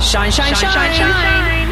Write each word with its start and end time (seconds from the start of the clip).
Shine, 0.00 0.32
shine, 0.32 0.54
shine, 0.54 0.72
shine. 0.92 1.70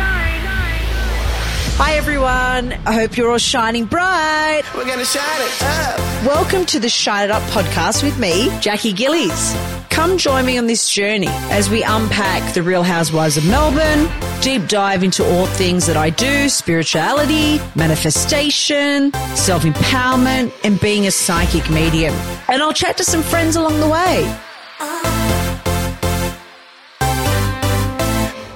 Hi, 1.81 1.95
everyone. 1.95 2.73
I 2.87 2.93
hope 2.93 3.17
you're 3.17 3.31
all 3.31 3.39
shining 3.39 3.87
bright. 3.87 4.63
We're 4.77 4.85
gonna 4.85 5.05
shine 5.05 5.23
it 5.25 5.63
up. 5.63 5.99
Welcome 6.27 6.67
to 6.67 6.79
the 6.79 6.89
Shine 6.89 7.25
It 7.25 7.31
Up 7.31 7.43
podcast 7.51 8.03
with 8.03 8.19
me, 8.19 8.51
Jackie 8.61 8.93
Gillies. 8.93 9.57
Come 9.89 10.19
join 10.19 10.45
me 10.45 10.59
on 10.59 10.67
this 10.67 10.93
journey 10.93 11.29
as 11.51 11.71
we 11.71 11.83
unpack 11.83 12.53
the 12.53 12.63
Real 12.63 12.83
Housewives 12.83 13.37
of 13.37 13.47
Melbourne, 13.47 14.09
deep 14.43 14.69
dive 14.69 15.03
into 15.03 15.25
all 15.25 15.47
things 15.47 15.87
that 15.87 15.97
I 15.97 16.11
do 16.11 16.49
spirituality, 16.49 17.61
manifestation, 17.75 19.13
self 19.35 19.63
empowerment, 19.63 20.53
and 20.65 20.79
being 20.81 21.07
a 21.07 21.11
psychic 21.11 21.71
medium. 21.71 22.15
And 22.49 22.63
I'll 22.63 22.75
chat 22.75 22.99
to 22.99 23.05
some 23.05 23.23
friends 23.23 23.57
along 23.57 23.81
the 23.81 23.89
way. 23.89 24.39
Oh. 24.81 25.18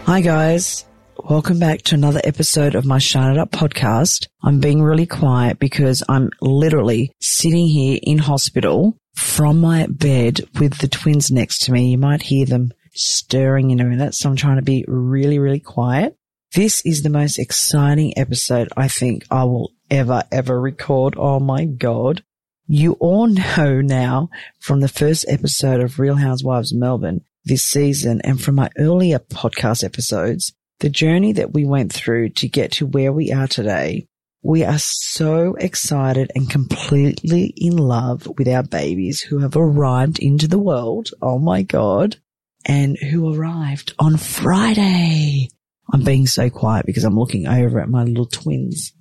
Hi, 0.05 0.21
guys. 0.21 0.85
Welcome 1.17 1.61
back 1.61 1.83
to 1.83 1.95
another 1.95 2.21
episode 2.25 2.75
of 2.75 2.85
my 2.85 2.99
Shine 2.99 3.33
It 3.33 3.39
Up 3.39 3.53
podcast. 3.53 4.27
I'm 4.43 4.59
being 4.59 4.83
really 4.83 5.07
quiet 5.07 5.61
because 5.61 6.03
I'm 6.09 6.31
literally 6.41 7.13
sitting 7.21 7.69
here 7.69 8.01
in 8.03 8.19
hospital 8.19 8.99
from 9.15 9.61
my 9.61 9.87
bed 9.87 10.41
with 10.59 10.79
the 10.79 10.89
twins 10.89 11.31
next 11.31 11.61
to 11.61 11.73
me. 11.73 11.93
You 11.93 11.99
might 11.99 12.23
hear 12.23 12.45
them 12.45 12.73
stirring 12.93 13.71
in 13.71 13.81
a 13.81 13.85
minute. 13.85 14.15
So 14.15 14.29
I'm 14.29 14.37
trying 14.37 14.57
to 14.57 14.63
be 14.63 14.85
really, 14.89 15.39
really 15.39 15.61
quiet. 15.61 16.17
This 16.53 16.85
is 16.85 17.03
the 17.03 17.09
most 17.09 17.39
exciting 17.39 18.13
episode 18.19 18.69
I 18.77 18.89
think 18.89 19.25
I 19.31 19.45
will 19.45 19.71
ever, 19.89 20.25
ever 20.33 20.61
record. 20.61 21.15
Oh 21.17 21.39
my 21.39 21.65
God. 21.65 22.25
You 22.67 22.95
all 22.95 23.27
know 23.57 23.81
now 23.81 24.31
from 24.59 24.81
the 24.81 24.89
first 24.89 25.25
episode 25.29 25.81
of 25.81 26.01
Real 26.01 26.17
Housewives 26.17 26.75
Melbourne 26.75 27.23
this 27.45 27.65
season 27.65 28.21
and 28.23 28.41
from 28.41 28.57
my 28.57 28.71
earlier 28.79 29.19
podcast 29.19 29.85
episodes, 29.85 30.53
the 30.81 30.91
journey 30.91 31.33
that 31.33 31.53
we 31.53 31.65
went 31.65 31.93
through 31.93 32.31
to 32.31 32.49
get 32.49 32.73
to 32.73 32.87
where 32.87 33.13
we 33.13 33.33
are 33.33 33.47
today. 33.47 34.07
We 34.43 34.65
are 34.65 34.79
so 34.79 35.55
excited 35.55 36.33
and 36.35 36.51
completely 36.51 37.55
in 37.57 37.77
love 37.77 38.27
with 38.37 38.49
our 38.49 38.65
babies 38.65 39.21
who 39.21 39.39
have 39.39 39.57
arrived 39.57 40.19
into 40.19 40.49
the 40.49 40.59
world. 40.59 41.11
Oh 41.23 41.39
my 41.39 41.63
God. 41.63 42.17
And 42.65 42.97
who 42.97 43.33
arrived 43.33 43.95
on 43.99 44.17
Friday. 44.17 45.49
I'm 45.93 46.03
being 46.03 46.27
so 46.27 46.51
quiet 46.51 46.87
because 46.87 47.05
I'm 47.05 47.19
looking 47.19 47.47
over 47.47 47.81
at 47.81 47.89
my 47.89 48.03
little 48.03 48.27
twins 48.27 48.93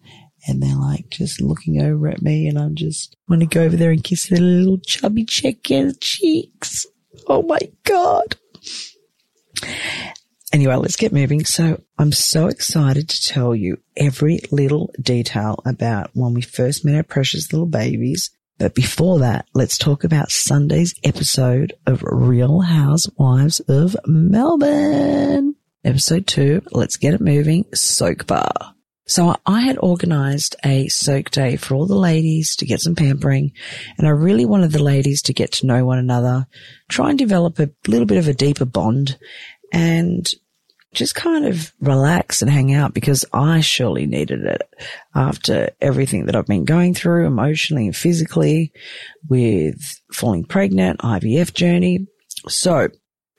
and 0.47 0.61
they're 0.61 0.75
like 0.75 1.09
just 1.09 1.41
looking 1.41 1.81
over 1.81 2.07
at 2.07 2.21
me 2.21 2.47
and 2.47 2.57
I'm 2.57 2.75
just 2.75 3.15
want 3.27 3.41
to 3.41 3.47
go 3.47 3.63
over 3.63 3.75
there 3.75 3.91
and 3.91 4.03
kiss 4.03 4.27
their 4.27 4.39
little 4.39 4.79
chubby 4.79 5.25
cheeks. 5.25 6.85
Oh 7.27 7.41
my 7.43 7.59
God. 7.83 8.35
Anyway, 10.53 10.75
let's 10.75 10.97
get 10.97 11.13
moving. 11.13 11.45
So 11.45 11.81
I'm 11.97 12.11
so 12.11 12.47
excited 12.47 13.07
to 13.09 13.21
tell 13.21 13.55
you 13.55 13.77
every 13.95 14.39
little 14.51 14.91
detail 15.01 15.61
about 15.65 16.09
when 16.13 16.33
we 16.33 16.41
first 16.41 16.83
met 16.83 16.95
our 16.95 17.03
precious 17.03 17.53
little 17.53 17.67
babies. 17.67 18.31
But 18.57 18.75
before 18.75 19.19
that, 19.19 19.45
let's 19.53 19.77
talk 19.77 20.03
about 20.03 20.29
Sunday's 20.29 20.93
episode 21.03 21.73
of 21.87 22.03
Real 22.03 22.61
Housewives 22.61 23.59
of 23.61 23.95
Melbourne. 24.05 25.55
Episode 25.83 26.27
two, 26.27 26.61
let's 26.71 26.97
get 26.97 27.13
it 27.13 27.21
moving, 27.21 27.65
soak 27.73 28.27
bar. 28.27 28.75
So 29.11 29.35
I 29.45 29.59
had 29.59 29.77
organized 29.77 30.55
a 30.63 30.87
soak 30.87 31.31
day 31.31 31.57
for 31.57 31.75
all 31.75 31.85
the 31.85 31.97
ladies 31.97 32.55
to 32.55 32.65
get 32.65 32.79
some 32.79 32.95
pampering 32.95 33.51
and 33.97 34.07
I 34.07 34.11
really 34.11 34.45
wanted 34.45 34.71
the 34.71 34.81
ladies 34.81 35.21
to 35.23 35.33
get 35.33 35.51
to 35.51 35.67
know 35.67 35.83
one 35.83 35.97
another, 35.97 36.47
try 36.87 37.09
and 37.09 37.19
develop 37.19 37.59
a 37.59 37.69
little 37.89 38.05
bit 38.05 38.19
of 38.19 38.29
a 38.29 38.33
deeper 38.33 38.63
bond 38.63 39.17
and 39.73 40.33
just 40.93 41.13
kind 41.13 41.45
of 41.45 41.73
relax 41.81 42.41
and 42.41 42.49
hang 42.49 42.73
out 42.73 42.93
because 42.93 43.25
I 43.33 43.59
surely 43.59 44.05
needed 44.05 44.45
it 44.45 44.61
after 45.13 45.71
everything 45.81 46.27
that 46.27 46.35
I've 46.37 46.47
been 46.47 46.63
going 46.63 46.93
through 46.93 47.27
emotionally 47.27 47.87
and 47.87 47.95
physically 47.95 48.71
with 49.27 49.75
falling 50.13 50.45
pregnant, 50.45 51.01
IVF 51.01 51.53
journey. 51.53 52.07
So 52.47 52.87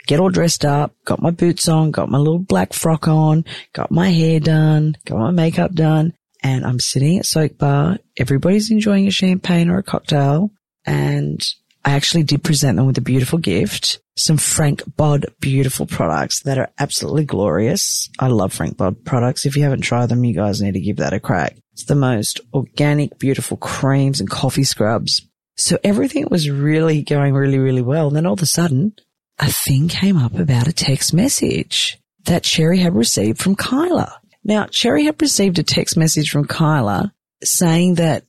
get 0.07 0.21
all 0.21 0.31
dressed 0.31 0.65
up, 0.65 0.95
got 1.05 1.23
my 1.23 1.31
boots 1.31 1.69
on, 1.69 1.91
got 1.91 2.09
my 2.09 2.19
little 2.19 2.39
black 2.39 2.73
frock 2.73 3.09
on, 3.09 3.45
got 3.73 3.91
my 3.91 4.11
hair 4.11 4.41
done, 4.41 4.97
got 5.05 5.19
my 5.19 5.31
makeup 5.31 5.73
done, 5.73 6.13
and 6.43 6.65
I'm 6.65 6.81
sitting 6.81 7.19
at 7.19 7.27
Soak 7.27 7.59
Bar. 7.59 7.99
Everybody's 8.17 8.71
enjoying 8.71 9.07
a 9.07 9.11
champagne 9.11 9.71
or 9.71 9.79
a 9.79 9.83
cocktail 9.83 10.51
and 10.85 11.45
I 11.85 11.93
actually 11.93 12.23
did 12.23 12.45
present 12.45 12.77
them 12.77 12.87
with 12.87 12.99
a 12.99 13.03
beautiful 13.03 13.39
gift. 13.39 14.01
Some 14.17 14.37
Frank 14.37 14.83
Body 14.97 15.27
beautiful 15.41 15.87
products 15.87 16.43
that 16.43 16.59
are 16.59 16.71
absolutely 16.79 17.25
glorious. 17.25 18.09
I 18.19 18.29
love 18.29 18.53
Frank 18.53 18.77
Body 18.77 18.97
products. 19.05 19.47
If 19.47 19.57
you 19.57 19.65
haven't 19.65 19.81
tried 19.81 20.09
them, 20.09 20.25
you 20.25 20.35
guys 20.35 20.61
need 20.61 20.75
to 20.75 20.81
give 20.81 20.99
that 20.99 21.13
a 21.13 21.21
crack. 21.21 21.57
It's 21.73 21.87
the 21.87 21.95
most 21.95 22.41
organic, 22.53 23.19
beautiful 23.19 23.57
creams 23.57 24.21
and 24.21 24.31
coffee 24.31 24.65
scrubs. 24.65 25.27
So 25.57 25.79
everything 25.83 26.29
was 26.31 26.49
really 26.49 27.03
going 27.03 27.35
really, 27.35 27.59
really 27.59 27.83
well. 27.83 28.09
And 28.09 28.17
then 28.17 28.27
all 28.27 28.35
of 28.35 28.43
a 28.43 28.47
sudden, 28.47 28.95
a 29.43 29.51
thing 29.51 29.89
came 29.89 30.17
up 30.17 30.39
about 30.39 30.69
a 30.69 30.73
text 30.73 31.13
message 31.13 31.99
that 32.25 32.45
Cherry 32.45 32.79
had 32.79 32.95
received 32.95 33.41
from 33.41 33.57
Kyla. 33.57 34.21
Now, 34.45 34.67
Cherry 34.67 35.05
had 35.05 35.21
received 35.21 35.59
a 35.59 35.65
text 35.65 35.97
message 35.97 36.31
from 36.31 36.47
Kyla 36.47 37.13
saying 37.43 37.97
that 37.97 38.25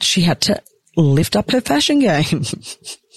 she 0.00 0.22
had 0.22 0.40
to 0.42 0.62
lift 0.96 1.34
up 1.34 1.50
her 1.50 1.60
fashion 1.60 1.98
game. 1.98 2.44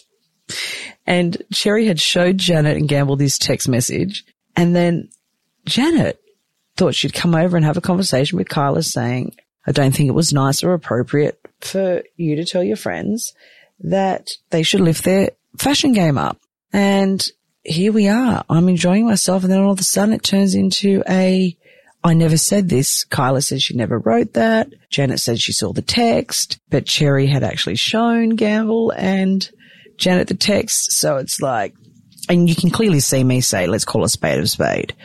and 1.06 1.38
Cherry 1.54 1.86
had 1.86 2.00
showed 2.00 2.40
Janet 2.40 2.78
and 2.78 2.90
Gamble 2.90 3.16
this 3.16 3.38
text 3.38 3.70
message. 3.70 4.26
And 4.56 4.76
then 4.76 5.10
Janet 5.66 6.20
thought 6.78 6.96
she'd 6.96 7.14
come 7.14 7.36
over 7.36 7.56
and 7.56 7.66
have 7.66 7.78
a 7.78 7.82
conversation 7.82 8.40
with 8.40 8.50
Kyla 8.50 8.82
saying, 8.82 9.36
I 9.68 9.72
don't 9.72 9.96
think 9.96 10.10
it 10.10 10.14
was 10.14 10.34
nice 10.34 10.64
or 10.64 10.74
appropriate 10.74 11.40
for 11.62 12.02
you 12.16 12.38
to 12.38 12.46
tell 12.46 12.64
your 12.64 12.78
friends 12.78 13.34
that 13.82 14.32
they 14.50 14.64
should 14.64 14.82
lift 14.82 15.04
their 15.04 15.32
fashion 15.58 15.94
game 15.94 16.18
up. 16.18 16.40
And 16.72 17.26
here 17.64 17.92
we 17.92 18.08
are. 18.08 18.44
I'm 18.50 18.70
enjoying 18.70 19.06
myself. 19.06 19.44
And 19.44 19.52
then 19.52 19.62
all 19.62 19.72
of 19.72 19.80
a 19.80 19.84
sudden 19.84 20.14
it 20.14 20.24
turns 20.24 20.56
into 20.56 21.04
a, 21.10 21.56
I 22.04 22.14
never 22.14 22.38
said 22.38 22.70
this. 22.70 23.04
Kyla 23.06 23.42
said 23.42 23.62
she 23.62 23.76
never 23.76 24.00
wrote 24.00 24.34
that. 24.34 24.70
Janet 24.90 25.20
said 25.20 25.40
she 25.40 25.52
saw 25.52 25.74
the 25.74 25.82
text, 25.82 26.60
but 26.70 26.86
Cherry 26.86 27.28
had 27.28 27.44
actually 27.44 27.76
shown 27.76 28.30
Gamble 28.30 28.92
and 28.92 29.50
Janet 29.98 30.28
the 30.28 30.36
text. 30.36 30.94
So 30.94 31.18
it's 31.18 31.42
like, 31.42 31.74
and 32.30 32.48
you 32.48 32.56
can 32.56 32.70
clearly 32.70 33.00
see 33.00 33.24
me 33.24 33.42
say, 33.42 33.68
let's 33.68 33.86
call 33.86 34.04
a 34.04 34.10
spade 34.10 34.40
a 34.40 34.48
spade. 34.48 34.96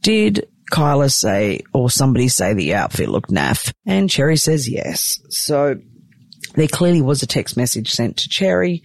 Did 0.00 0.48
Kyla 0.70 1.10
say, 1.10 1.60
or 1.74 1.90
somebody 1.90 2.28
say 2.28 2.54
the 2.54 2.74
outfit 2.74 3.08
looked 3.08 3.30
naff? 3.30 3.72
And 3.84 4.08
Cherry 4.08 4.36
says 4.36 4.68
yes. 4.68 5.20
So 5.28 5.76
there 6.54 6.68
clearly 6.68 7.02
was 7.02 7.22
a 7.22 7.26
text 7.26 7.56
message 7.56 7.90
sent 7.90 8.16
to 8.18 8.28
Cherry 8.28 8.82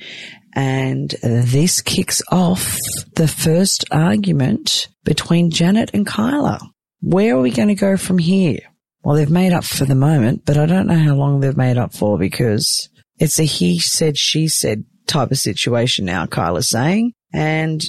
and 0.54 1.12
this 1.22 1.82
kicks 1.82 2.22
off 2.32 2.78
the 3.16 3.28
first 3.28 3.86
argument 3.92 4.88
between 5.04 5.52
Janet 5.52 5.92
and 5.94 6.06
Kyla. 6.06 6.60
Where 7.02 7.36
are 7.36 7.42
we 7.42 7.52
going 7.52 7.68
to 7.68 7.76
go 7.76 7.98
from 7.98 8.18
here? 8.18 8.60
Well, 9.04 9.16
they've 9.16 9.30
made 9.30 9.54
up 9.54 9.64
for 9.64 9.86
the 9.86 9.96
moment, 9.96 10.44
but 10.46 10.58
I 10.58 10.66
don't 10.66 10.88
know 10.88 10.98
how 10.98 11.16
long 11.16 11.40
they've 11.40 11.56
made 11.56 11.78
up 11.78 11.94
for 11.94 12.18
because 12.18 12.90
it's 13.20 13.40
a 13.40 13.44
he 13.44 13.80
said, 13.80 14.18
she 14.18 14.48
said 14.48 14.84
type 15.08 15.32
of 15.32 15.38
situation 15.38 16.06
now, 16.06 16.26
Kyla's 16.26 16.70
saying. 16.70 17.14
And 17.34 17.84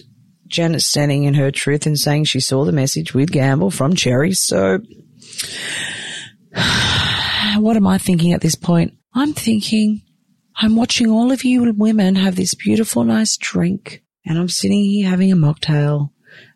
Janet's 0.46 0.86
standing 0.86 1.24
in 1.24 1.34
her 1.34 1.50
truth 1.50 1.86
and 1.86 1.98
saying 1.98 2.24
she 2.24 2.40
saw 2.40 2.64
the 2.64 2.72
message 2.72 3.14
with 3.14 3.32
Gamble 3.32 3.70
from 3.70 3.94
Cherry. 3.94 4.32
So 4.32 4.78
what 7.56 7.76
am 7.76 7.86
I 7.86 7.98
thinking 7.98 8.32
at 8.32 8.40
this 8.40 8.54
point? 8.54 8.94
I'm 9.14 9.32
thinking 9.32 10.02
I'm 10.60 10.74
watching 10.74 11.08
all 11.08 11.30
of 11.30 11.44
you 11.44 11.72
women 11.72 12.16
have 12.16 12.34
this 12.34 12.54
beautiful, 12.54 13.04
nice 13.04 13.36
drink 13.36 14.02
and 14.26 14.36
I'm 14.36 14.48
sitting 14.48 14.82
here 14.82 15.08
having 15.08 15.30
a 15.30 15.36
mocktail, 15.36 16.10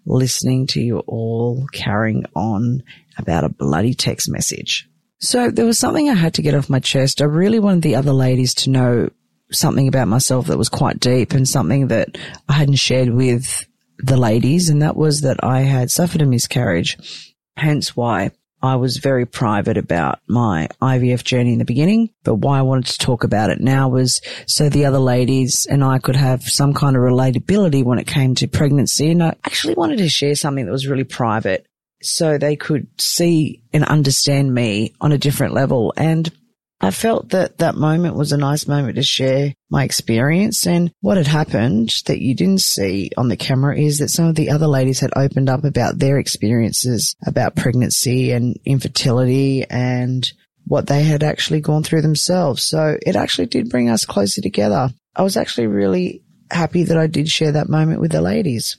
listening 0.05 0.67
to 0.69 0.81
you 0.81 0.99
all 1.01 1.69
carrying 1.73 2.25
on 2.35 2.83
about 3.17 3.45
a 3.45 3.49
bloody 3.49 3.95
text 3.95 4.29
message. 4.29 4.89
So 5.21 5.53
there 5.53 5.65
was 5.65 5.79
something 5.79 6.11
I 6.11 6.15
had 6.15 6.35
to 6.35 6.43
get 6.43 6.57
off 6.57 6.69
my 6.69 6.81
chest. 6.81 7.23
I 7.23 7.27
really 7.27 7.61
wanted 7.61 7.83
the 7.83 7.95
other 7.95 8.13
ladies 8.13 8.55
to 8.55 8.71
know 8.71 9.11
something 9.53 9.87
about 9.87 10.09
myself 10.09 10.49
that 10.49 10.59
was 10.59 10.69
quite 10.69 10.99
deep 10.99 11.33
and 11.33 11.49
something 11.49 11.87
that 11.87 12.19
I 12.49 12.55
hadn't 12.55 12.77
shared 12.77 13.11
with 13.11 13.65
the 13.99 14.17
ladies. 14.17 14.69
And 14.69 14.83
that 14.83 14.97
was 14.97 15.21
that 15.21 15.45
I 15.45 15.61
had 15.61 15.93
suffered 15.93 16.23
a 16.23 16.27
miscarriage. 16.27 16.99
Hence 17.57 17.95
why 17.97 18.33
I 18.63 18.77
was 18.77 18.99
very 18.99 19.27
private 19.27 19.77
about 19.77 20.21
my 20.29 20.69
IVF 20.81 21.25
journey 21.25 21.53
in 21.53 21.59
the 21.59 21.65
beginning, 21.65 22.11
but 22.23 22.37
why 22.37 22.59
I 22.59 22.63
wanted 22.63 22.87
to 22.87 22.99
talk 22.99 23.25
about 23.25 23.51
it 23.51 23.61
now 23.61 23.89
was 23.89 24.21
so 24.47 24.69
the 24.69 24.85
other 24.85 24.99
ladies 24.99 25.67
and 25.69 25.83
I 25.83 25.99
could 25.99 26.17
have 26.17 26.45
some 26.45 26.73
kind 26.73 26.97
of 26.97 27.03
relatability 27.03 27.85
when 27.85 27.99
it 27.99 28.07
came 28.07 28.35
to 28.37 28.47
pregnancy. 28.47 29.11
And 29.11 29.23
I 29.23 29.35
actually 29.45 29.75
wanted 29.75 29.99
to 29.99 30.09
share 30.09 30.37
something 30.37 30.65
that 30.65 30.73
was 30.73 30.87
really 30.87 31.05
private 31.05 31.67
so 32.03 32.39
they 32.39 32.57
could 32.57 32.89
see 33.01 33.63
and 33.73 33.85
understand 33.85 34.55
me 34.55 34.95
on 35.01 35.13
a 35.13 35.19
different 35.19 35.55
level. 35.55 35.93
And 35.97 36.31
I 36.85 36.91
felt 36.91 37.29
that 37.29 37.59
that 37.59 37.77
moment 37.77 38.17
was 38.17 38.33
a 38.33 38.37
nice 38.37 38.67
moment 38.67 38.97
to 38.97 39.05
share 39.05 39.55
my 39.71 39.85
experience. 39.85 40.67
And 40.67 40.91
what 41.01 41.17
had 41.17 41.29
happened 41.29 41.95
that 42.07 42.21
you 42.21 42.35
didn't 42.35 42.61
see 42.61 43.13
on 43.17 43.29
the 43.29 43.37
camera 43.37 43.79
is 43.79 43.99
that 43.99 44.09
some 44.09 44.27
of 44.27 44.35
the 44.35 44.51
other 44.51 44.67
ladies 44.67 44.99
had 44.99 45.13
opened 45.15 45.49
up 45.49 45.63
about 45.63 46.01
their 46.01 46.19
experiences 46.19 47.15
about 47.25 47.55
pregnancy 47.55 48.33
and 48.33 48.59
infertility 48.65 49.65
and 49.71 50.29
what 50.67 50.89
they 50.89 51.05
had 51.05 51.23
actually 51.23 51.61
gone 51.61 51.85
through 51.85 52.03
themselves. 52.03 52.65
So 52.65 52.99
it 53.07 53.15
actually 53.15 53.47
did 53.47 53.71
bring 53.71 53.89
us 53.89 54.05
closer 54.05 54.41
together. 54.41 54.91
I 55.15 55.23
was 55.23 55.37
actually 55.37 55.69
really 55.69 56.25
happy 56.51 56.83
that 56.83 56.99
I 56.99 57.07
did 57.07 57.29
share 57.29 57.53
that 57.53 57.69
moment 57.69 58.01
with 58.01 58.11
the 58.11 58.21
ladies. 58.21 58.77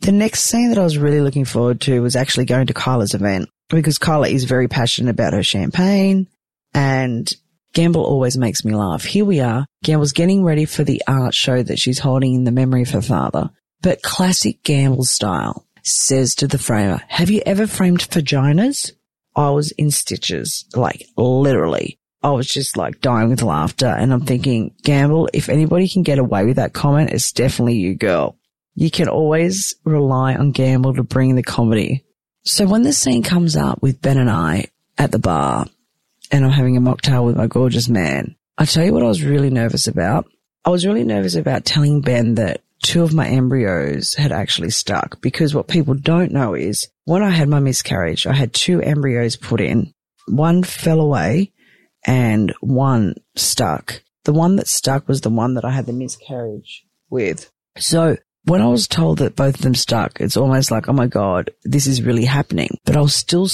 The 0.00 0.12
next 0.12 0.42
scene 0.42 0.68
that 0.68 0.78
I 0.78 0.84
was 0.84 0.98
really 0.98 1.22
looking 1.22 1.46
forward 1.46 1.80
to 1.82 2.02
was 2.02 2.14
actually 2.14 2.44
going 2.44 2.66
to 2.66 2.74
Kyla's 2.74 3.14
event 3.14 3.48
because 3.70 3.96
Kyla 3.96 4.28
is 4.28 4.44
very 4.44 4.68
passionate 4.68 5.10
about 5.10 5.32
her 5.32 5.42
champagne 5.42 6.26
and 6.74 7.28
Gamble 7.74 8.04
always 8.04 8.36
makes 8.36 8.64
me 8.64 8.74
laugh. 8.74 9.04
Here 9.04 9.24
we 9.24 9.40
are. 9.40 9.66
Gamble's 9.84 10.12
getting 10.12 10.44
ready 10.44 10.64
for 10.64 10.84
the 10.84 11.02
art 11.06 11.34
show 11.34 11.62
that 11.62 11.78
she's 11.78 11.98
holding 11.98 12.34
in 12.34 12.44
the 12.44 12.50
memory 12.50 12.82
of 12.82 12.90
her 12.90 13.02
father. 13.02 13.50
But 13.82 14.02
classic 14.02 14.62
Gamble 14.64 15.04
style 15.04 15.66
says 15.84 16.34
to 16.36 16.48
the 16.48 16.58
framer, 16.58 17.02
have 17.08 17.30
you 17.30 17.42
ever 17.46 17.66
framed 17.66 18.00
vaginas? 18.00 18.92
I 19.36 19.50
was 19.50 19.70
in 19.72 19.90
stitches, 19.90 20.64
like 20.74 21.06
literally. 21.16 21.98
I 22.22 22.32
was 22.32 22.48
just 22.48 22.76
like 22.76 23.00
dying 23.00 23.28
with 23.28 23.42
laughter. 23.42 23.86
And 23.86 24.12
I'm 24.12 24.24
thinking, 24.24 24.74
Gamble, 24.82 25.28
if 25.32 25.48
anybody 25.48 25.88
can 25.88 26.02
get 26.02 26.18
away 26.18 26.44
with 26.44 26.56
that 26.56 26.72
comment, 26.72 27.10
it's 27.10 27.30
definitely 27.30 27.76
you, 27.76 27.94
girl. 27.94 28.36
You 28.74 28.90
can 28.90 29.08
always 29.08 29.74
rely 29.84 30.34
on 30.34 30.50
Gamble 30.50 30.94
to 30.94 31.04
bring 31.04 31.36
the 31.36 31.42
comedy. 31.44 32.04
So 32.44 32.66
when 32.66 32.82
the 32.82 32.92
scene 32.92 33.22
comes 33.22 33.54
up 33.54 33.80
with 33.82 34.00
Ben 34.00 34.18
and 34.18 34.30
I 34.30 34.66
at 34.96 35.12
the 35.12 35.18
bar, 35.18 35.66
and 36.30 36.44
I'm 36.44 36.50
having 36.50 36.76
a 36.76 36.80
mocktail 36.80 37.24
with 37.24 37.36
my 37.36 37.46
gorgeous 37.46 37.88
man. 37.88 38.36
I 38.56 38.64
tell 38.64 38.84
you 38.84 38.92
what 38.92 39.02
I 39.02 39.08
was 39.08 39.22
really 39.22 39.50
nervous 39.50 39.86
about. 39.86 40.26
I 40.64 40.70
was 40.70 40.86
really 40.86 41.04
nervous 41.04 41.34
about 41.34 41.64
telling 41.64 42.00
Ben 42.00 42.34
that 42.34 42.62
two 42.82 43.02
of 43.02 43.14
my 43.14 43.28
embryos 43.28 44.14
had 44.14 44.32
actually 44.32 44.70
stuck 44.70 45.20
because 45.20 45.54
what 45.54 45.68
people 45.68 45.94
don't 45.94 46.32
know 46.32 46.54
is 46.54 46.88
when 47.04 47.22
I 47.22 47.30
had 47.30 47.48
my 47.48 47.60
miscarriage, 47.60 48.26
I 48.26 48.34
had 48.34 48.52
two 48.52 48.82
embryos 48.82 49.36
put 49.36 49.60
in. 49.60 49.92
One 50.26 50.62
fell 50.62 51.00
away 51.00 51.52
and 52.06 52.52
one 52.60 53.14
stuck. 53.36 54.02
The 54.24 54.32
one 54.32 54.56
that 54.56 54.68
stuck 54.68 55.08
was 55.08 55.22
the 55.22 55.30
one 55.30 55.54
that 55.54 55.64
I 55.64 55.70
had 55.70 55.86
the 55.86 55.92
miscarriage 55.92 56.84
with. 57.10 57.50
So 57.78 58.16
when 58.44 58.60
I 58.60 58.66
was 58.66 58.88
told 58.88 59.18
that 59.18 59.36
both 59.36 59.56
of 59.56 59.60
them 59.62 59.74
stuck, 59.74 60.20
it's 60.20 60.36
almost 60.36 60.70
like, 60.70 60.88
oh 60.88 60.92
my 60.92 61.06
God, 61.06 61.50
this 61.64 61.86
is 61.86 62.02
really 62.02 62.24
happening. 62.24 62.78
But 62.84 62.96
I 62.96 63.00
was 63.00 63.14
still 63.14 63.48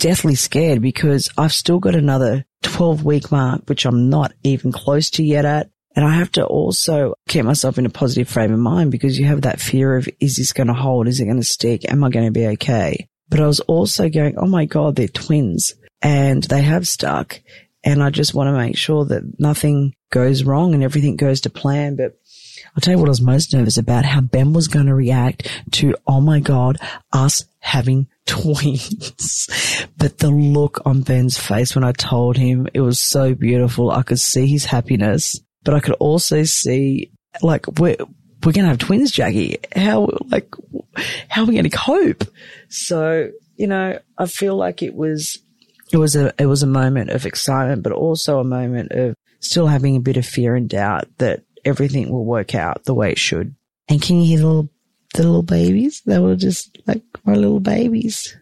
deathly 0.00 0.34
scared 0.34 0.82
because 0.82 1.30
I've 1.38 1.52
still 1.52 1.78
got 1.78 1.94
another 1.94 2.44
12 2.62 3.04
week 3.04 3.30
mark, 3.30 3.62
which 3.68 3.84
I'm 3.84 4.10
not 4.10 4.32
even 4.42 4.72
close 4.72 5.10
to 5.10 5.22
yet 5.22 5.44
at. 5.44 5.70
And 5.94 6.04
I 6.04 6.14
have 6.14 6.32
to 6.32 6.44
also 6.44 7.14
keep 7.28 7.44
myself 7.44 7.78
in 7.78 7.86
a 7.86 7.90
positive 7.90 8.28
frame 8.28 8.52
of 8.52 8.58
mind 8.58 8.90
because 8.90 9.18
you 9.18 9.26
have 9.26 9.42
that 9.42 9.60
fear 9.60 9.96
of, 9.96 10.08
is 10.20 10.36
this 10.36 10.52
going 10.52 10.68
to 10.68 10.72
hold? 10.72 11.08
Is 11.08 11.20
it 11.20 11.26
going 11.26 11.36
to 11.36 11.44
stick? 11.44 11.90
Am 11.90 12.02
I 12.02 12.10
going 12.10 12.26
to 12.26 12.32
be 12.32 12.46
okay? 12.48 13.08
But 13.28 13.40
I 13.40 13.46
was 13.46 13.60
also 13.60 14.08
going, 14.08 14.36
oh 14.38 14.46
my 14.46 14.64
God, 14.64 14.96
they're 14.96 15.08
twins 15.08 15.74
and 16.00 16.42
they 16.44 16.62
have 16.62 16.88
stuck. 16.88 17.40
And 17.82 18.02
I 18.02 18.10
just 18.10 18.34
want 18.34 18.48
to 18.48 18.52
make 18.52 18.76
sure 18.76 19.04
that 19.06 19.38
nothing 19.38 19.94
goes 20.10 20.44
wrong 20.44 20.74
and 20.74 20.82
everything 20.82 21.16
goes 21.16 21.40
to 21.42 21.50
plan. 21.50 21.96
But 21.96 22.18
I'll 22.74 22.80
tell 22.80 22.94
you 22.94 22.98
what 22.98 23.08
I 23.08 23.10
was 23.10 23.20
most 23.20 23.52
nervous 23.52 23.76
about, 23.76 24.04
how 24.04 24.20
Ben 24.20 24.52
was 24.52 24.68
going 24.68 24.86
to 24.86 24.94
react 24.94 25.48
to, 25.72 25.96
oh 26.06 26.20
my 26.20 26.40
God, 26.40 26.78
us 27.12 27.44
having 27.58 28.06
twins. 28.30 29.86
but 29.98 30.18
the 30.18 30.30
look 30.30 30.80
on 30.86 31.02
Ben's 31.02 31.36
face 31.36 31.74
when 31.74 31.84
I 31.84 31.92
told 31.92 32.36
him, 32.36 32.68
it 32.72 32.80
was 32.80 33.00
so 33.00 33.34
beautiful. 33.34 33.90
I 33.90 34.02
could 34.02 34.20
see 34.20 34.46
his 34.46 34.64
happiness, 34.64 35.40
but 35.64 35.74
I 35.74 35.80
could 35.80 35.94
also 35.94 36.44
see 36.44 37.10
like 37.42 37.66
we're, 37.78 37.96
we're 38.44 38.52
going 38.52 38.64
to 38.64 38.70
have 38.70 38.78
twins, 38.78 39.10
Jackie. 39.10 39.58
How, 39.74 40.08
like, 40.28 40.54
how 41.28 41.42
are 41.42 41.46
we 41.46 41.54
going 41.54 41.68
to 41.68 41.76
cope? 41.76 42.24
So, 42.68 43.30
you 43.56 43.66
know, 43.66 43.98
I 44.16 44.26
feel 44.26 44.56
like 44.56 44.82
it 44.82 44.94
was, 44.94 45.38
it 45.92 45.98
was 45.98 46.16
a, 46.16 46.32
it 46.38 46.46
was 46.46 46.62
a 46.62 46.68
moment 46.68 47.10
of 47.10 47.26
excitement, 47.26 47.82
but 47.82 47.92
also 47.92 48.38
a 48.38 48.44
moment 48.44 48.92
of 48.92 49.14
still 49.40 49.66
having 49.66 49.96
a 49.96 50.00
bit 50.00 50.16
of 50.16 50.24
fear 50.24 50.54
and 50.54 50.68
doubt 50.68 51.06
that 51.18 51.42
everything 51.64 52.10
will 52.10 52.24
work 52.24 52.54
out 52.54 52.84
the 52.84 52.94
way 52.94 53.10
it 53.10 53.18
should. 53.18 53.54
And 53.88 54.00
can 54.00 54.16
you 54.16 54.26
hear 54.26 54.38
the 54.38 54.46
little, 54.46 54.68
the 55.14 55.22
little 55.22 55.42
babies? 55.42 56.02
They 56.06 56.18
were 56.18 56.36
just 56.36 56.78
like 56.86 57.02
my 57.24 57.34
little 57.34 57.60
babies. 57.60 58.36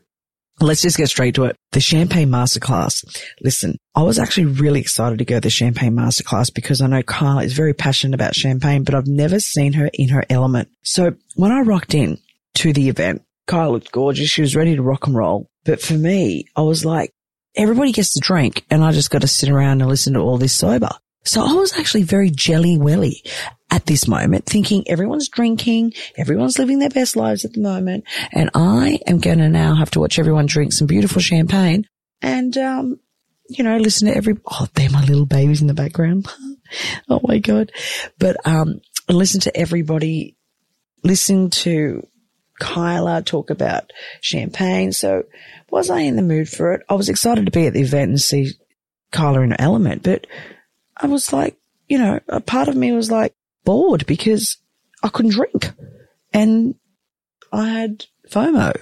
Let's 0.61 0.83
just 0.83 0.97
get 0.97 1.09
straight 1.09 1.37
to 1.37 1.45
it. 1.45 1.57
The 1.71 1.81
Champagne 1.81 2.31
Masterclass. 2.31 3.05
Listen, 3.43 3.77
I 3.95 4.03
was 4.03 4.19
actually 4.19 4.47
really 4.47 4.81
excited 4.81 5.19
to 5.19 5.25
go 5.25 5.37
to 5.37 5.41
the 5.41 5.51
Champagne 5.51 5.95
Masterclass 5.95 6.53
because 6.53 6.81
I 6.81 6.89
know 6.89 7.03
Kyla 7.03 7.45
is 7.45 7.53
very 7.53 7.75
passionate 7.75 8.15
about 8.15 8.35
champagne, 8.35 8.83
but 8.83 8.95
I've 8.95 9.07
never 9.07 9.39
seen 9.39 9.75
her 9.75 9.89
in 9.95 10.09
her 10.09 10.25
element. 10.29 10.69
So 10.83 11.15
when 11.37 11.53
I 11.53 11.61
rocked 11.61 11.95
in 11.95 12.19
to 12.57 12.73
the 12.73 12.89
event, 12.89 13.23
Kyla 13.47 13.71
looked 13.71 13.93
gorgeous. 13.93 14.31
She 14.31 14.41
was 14.41 14.57
ready 14.57 14.75
to 14.75 14.83
rock 14.83 15.07
and 15.07 15.15
roll. 15.17 15.49
But 15.65 15.81
for 15.81 15.95
me, 15.95 16.47
I 16.57 16.63
was 16.63 16.85
like, 16.85 17.13
everybody 17.55 17.93
gets 17.93 18.13
to 18.15 18.21
drink 18.21 18.65
and 18.69 18.83
I 18.83 18.91
just 18.91 19.11
got 19.11 19.21
to 19.21 19.29
sit 19.29 19.51
around 19.51 19.81
and 19.81 19.89
listen 19.89 20.15
to 20.15 20.21
all 20.21 20.39
this 20.39 20.55
sober. 20.55 20.91
So 21.25 21.45
I 21.45 21.53
was 21.53 21.79
actually 21.79 22.05
very 22.05 22.31
jelly 22.31 22.79
welly 22.79 23.23
at 23.71 23.87
this 23.87 24.09
moment, 24.09 24.47
thinking 24.47 24.89
everyone's 24.89 25.29
drinking, 25.29 25.93
everyone's 26.17 26.59
living 26.59 26.79
their 26.79 26.89
best 26.89 27.17
lives 27.17 27.45
at 27.45 27.53
the 27.53 27.61
moment, 27.61 28.05
and 28.33 28.51
I 28.55 29.01
am 29.07 29.19
going 29.19 29.39
to 29.39 29.49
now 29.49 29.75
have 29.75 29.91
to 29.93 30.01
watch 30.01 30.19
everyone 30.19 30.47
drink 30.47 30.73
some 30.73 30.87
beautiful 30.87 31.21
champagne 31.21 31.87
and, 32.23 32.57
um, 32.57 33.01
you 33.49 33.65
know, 33.65 33.77
listen 33.77 34.09
to 34.09 34.17
every, 34.17 34.37
oh, 34.51 34.67
they're 34.75 34.91
my 34.91 35.05
little 35.05 35.27
babies 35.27 35.61
in 35.61 35.67
the 35.67 35.75
background. 35.75 36.27
oh 37.09 37.21
my 37.23 37.39
God. 37.39 37.73
But, 38.19 38.37
um, 38.47 38.81
listen 39.09 39.41
to 39.43 39.57
everybody, 39.57 40.37
listen 41.03 41.51
to 41.51 42.07
Kyla 42.59 43.23
talk 43.23 43.51
about 43.51 43.93
champagne. 44.21 44.93
So 44.93 45.25
was 45.71 45.91
I 45.91 46.01
in 46.01 46.17
the 46.17 46.23
mood 46.23 46.49
for 46.49 46.73
it? 46.73 46.83
I 46.89 46.95
was 46.95 47.09
excited 47.09 47.47
to 47.47 47.53
be 47.53 47.67
at 47.67 47.73
the 47.73 47.83
event 47.83 48.11
and 48.11 48.21
see 48.21 48.53
Kyla 49.13 49.43
in 49.43 49.51
her 49.51 49.57
element, 49.61 50.03
but 50.03 50.27
I 51.01 51.07
was 51.07 51.33
like, 51.33 51.57
you 51.89 51.99
know, 51.99 52.21
a 52.29 52.41
part 52.41 52.69
of 52.69 52.77
me 52.77 52.93
was 52.93 53.11
like 53.11 53.35
bored 53.65 54.07
because 54.07 54.59
I 55.03 55.09
couldn't 55.09 55.33
drink 55.33 55.71
and 56.33 56.75
I 57.53 57.69
had 57.69 58.07
FOMO, 58.31 58.75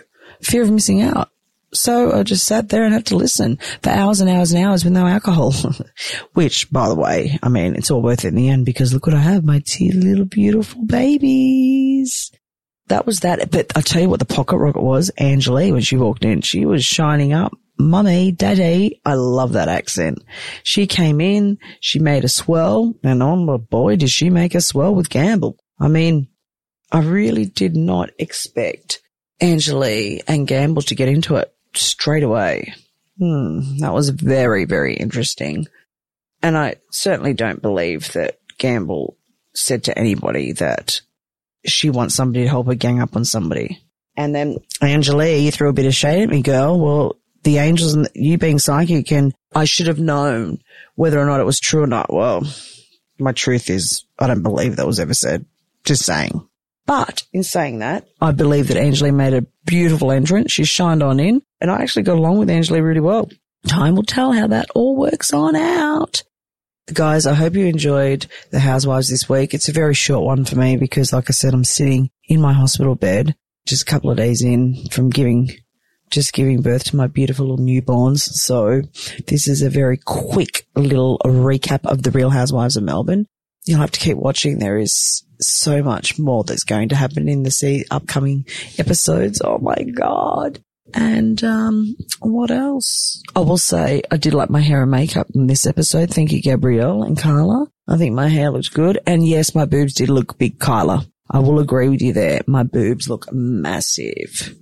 fear 0.42 0.62
of 0.62 0.70
missing 0.70 1.02
out. 1.02 1.30
So 1.72 2.12
I 2.12 2.22
just 2.22 2.46
sat 2.46 2.68
there 2.68 2.84
and 2.84 2.94
had 2.94 3.06
to 3.06 3.16
listen 3.16 3.58
for 3.82 3.90
hours 3.90 4.20
and 4.20 4.30
hours 4.30 4.52
and 4.52 4.64
hours 4.64 4.84
with 4.84 4.92
no 4.92 5.06
alcohol, 5.06 5.52
which 6.32 6.70
by 6.70 6.88
the 6.88 6.94
way, 6.94 7.38
I 7.42 7.48
mean, 7.48 7.74
it's 7.74 7.90
all 7.90 8.00
worth 8.00 8.24
it 8.24 8.28
in 8.28 8.34
the 8.34 8.48
end 8.48 8.64
because 8.64 8.94
look 8.94 9.06
what 9.06 9.16
I 9.16 9.20
have, 9.20 9.44
my 9.44 9.62
two 9.64 9.90
little 9.90 10.24
beautiful 10.24 10.84
babies. 10.84 12.30
That 12.86 13.04
was 13.04 13.20
that. 13.20 13.50
But 13.50 13.76
I 13.76 13.80
tell 13.80 14.00
you 14.00 14.08
what 14.08 14.20
the 14.20 14.24
pocket 14.24 14.56
rocket 14.58 14.82
was, 14.82 15.10
Anjali, 15.18 15.72
when 15.72 15.82
she 15.82 15.96
walked 15.96 16.24
in, 16.24 16.40
she 16.40 16.64
was 16.64 16.84
shining 16.84 17.32
up 17.32 17.52
mummy, 17.78 18.32
daddy. 18.32 19.00
I 19.04 19.14
love 19.14 19.52
that 19.52 19.68
accent. 19.68 20.22
She 20.62 20.86
came 20.86 21.20
in, 21.20 21.58
she 21.80 21.98
made 21.98 22.24
a 22.24 22.28
swirl, 22.28 22.94
and 23.02 23.22
oh 23.22 23.36
my 23.36 23.56
boy, 23.56 23.96
did 23.96 24.10
she 24.10 24.30
make 24.30 24.54
a 24.54 24.60
swirl 24.60 24.94
with 24.94 25.10
Gamble. 25.10 25.56
I 25.78 25.88
mean, 25.88 26.28
I 26.90 27.00
really 27.00 27.46
did 27.46 27.76
not 27.76 28.10
expect 28.18 29.00
Anjali 29.40 30.22
and 30.26 30.46
Gamble 30.46 30.82
to 30.82 30.94
get 30.94 31.08
into 31.08 31.36
it 31.36 31.52
straight 31.74 32.22
away. 32.22 32.74
Hmm, 33.18 33.78
that 33.78 33.92
was 33.92 34.10
very, 34.10 34.64
very 34.64 34.94
interesting. 34.94 35.66
And 36.42 36.56
I 36.56 36.76
certainly 36.90 37.34
don't 37.34 37.62
believe 37.62 38.12
that 38.12 38.38
Gamble 38.58 39.16
said 39.54 39.84
to 39.84 39.98
anybody 39.98 40.52
that 40.52 41.00
she 41.64 41.90
wants 41.90 42.14
somebody 42.14 42.44
to 42.44 42.48
help 42.48 42.66
her 42.66 42.74
gang 42.74 43.00
up 43.00 43.16
on 43.16 43.24
somebody. 43.24 43.82
And 44.16 44.34
then 44.34 44.58
Anjali, 44.80 45.42
you 45.42 45.50
threw 45.50 45.68
a 45.68 45.74
bit 45.74 45.86
of 45.86 45.94
shade 45.94 46.22
at 46.22 46.28
me, 46.28 46.42
girl. 46.42 46.78
Well, 46.78 47.16
the 47.46 47.58
angels 47.58 47.94
and 47.94 48.08
you 48.14 48.36
being 48.36 48.58
psychic 48.58 49.12
and 49.12 49.32
I 49.54 49.64
should 49.64 49.86
have 49.86 50.00
known 50.00 50.58
whether 50.96 51.18
or 51.18 51.26
not 51.26 51.40
it 51.40 51.46
was 51.46 51.60
true 51.60 51.84
or 51.84 51.86
not. 51.86 52.12
Well, 52.12 52.42
my 53.18 53.32
truth 53.32 53.70
is 53.70 54.04
I 54.18 54.26
don't 54.26 54.42
believe 54.42 54.76
that 54.76 54.86
was 54.86 55.00
ever 55.00 55.14
said. 55.14 55.46
Just 55.84 56.04
saying. 56.04 56.46
But 56.86 57.22
in 57.32 57.44
saying 57.44 57.78
that, 57.78 58.08
I 58.20 58.32
believe 58.32 58.68
that 58.68 58.76
Anjali 58.76 59.14
made 59.14 59.32
a 59.32 59.46
beautiful 59.64 60.10
entrance. 60.10 60.52
She 60.52 60.64
shined 60.64 61.04
on 61.04 61.20
in 61.20 61.40
and 61.60 61.70
I 61.70 61.82
actually 61.82 62.02
got 62.02 62.18
along 62.18 62.38
with 62.38 62.48
Anjali 62.48 62.82
really 62.82 63.00
well. 63.00 63.30
Time 63.68 63.94
will 63.94 64.02
tell 64.02 64.32
how 64.32 64.48
that 64.48 64.66
all 64.74 64.96
works 64.96 65.32
on 65.32 65.54
out. 65.54 66.24
Guys, 66.92 67.26
I 67.26 67.34
hope 67.34 67.54
you 67.54 67.66
enjoyed 67.66 68.26
the 68.50 68.60
Housewives 68.60 69.08
this 69.08 69.28
week. 69.28 69.54
It's 69.54 69.68
a 69.68 69.72
very 69.72 69.94
short 69.94 70.24
one 70.24 70.44
for 70.44 70.56
me 70.56 70.76
because, 70.76 71.12
like 71.12 71.28
I 71.28 71.32
said, 71.32 71.52
I'm 71.52 71.64
sitting 71.64 72.10
in 72.28 72.40
my 72.40 72.52
hospital 72.52 72.94
bed 72.94 73.34
just 73.66 73.82
a 73.82 73.86
couple 73.86 74.10
of 74.10 74.16
days 74.16 74.42
in 74.42 74.86
from 74.92 75.10
giving, 75.10 75.50
just 76.10 76.32
giving 76.32 76.62
birth 76.62 76.84
to 76.84 76.96
my 76.96 77.06
beautiful 77.06 77.46
little 77.46 77.64
newborns. 77.64 78.20
So 78.20 78.82
this 79.26 79.48
is 79.48 79.62
a 79.62 79.70
very 79.70 79.96
quick 79.96 80.66
little 80.74 81.18
recap 81.24 81.84
of 81.84 82.02
the 82.02 82.10
Real 82.10 82.30
Housewives 82.30 82.76
of 82.76 82.84
Melbourne. 82.84 83.26
You'll 83.64 83.80
have 83.80 83.90
to 83.92 84.00
keep 84.00 84.16
watching. 84.16 84.58
There 84.58 84.78
is 84.78 85.24
so 85.40 85.82
much 85.82 86.18
more 86.18 86.44
that's 86.44 86.64
going 86.64 86.88
to 86.90 86.96
happen 86.96 87.28
in 87.28 87.42
the 87.42 87.86
upcoming 87.90 88.46
episodes. 88.78 89.42
Oh 89.44 89.58
my 89.58 89.82
God. 89.82 90.60
And 90.94 91.42
um, 91.42 91.96
what 92.20 92.50
else? 92.50 93.22
I 93.34 93.40
will 93.40 93.58
say 93.58 94.02
I 94.10 94.16
did 94.16 94.34
like 94.34 94.50
my 94.50 94.60
hair 94.60 94.82
and 94.82 94.90
makeup 94.90 95.26
in 95.34 95.48
this 95.48 95.66
episode. 95.66 96.10
Thank 96.10 96.32
you, 96.32 96.40
Gabrielle 96.40 97.02
and 97.02 97.18
Carla. 97.18 97.66
I 97.88 97.96
think 97.96 98.14
my 98.14 98.28
hair 98.28 98.50
looks 98.50 98.68
good. 98.68 98.98
And 99.06 99.26
yes, 99.26 99.54
my 99.54 99.64
boobs 99.64 99.94
did 99.94 100.08
look 100.08 100.38
big, 100.38 100.58
Kyla. 100.60 101.06
I 101.28 101.40
will 101.40 101.58
agree 101.58 101.88
with 101.88 102.02
you 102.02 102.12
there. 102.12 102.42
My 102.46 102.62
boobs 102.62 103.08
look 103.08 103.32
massive. 103.32 104.56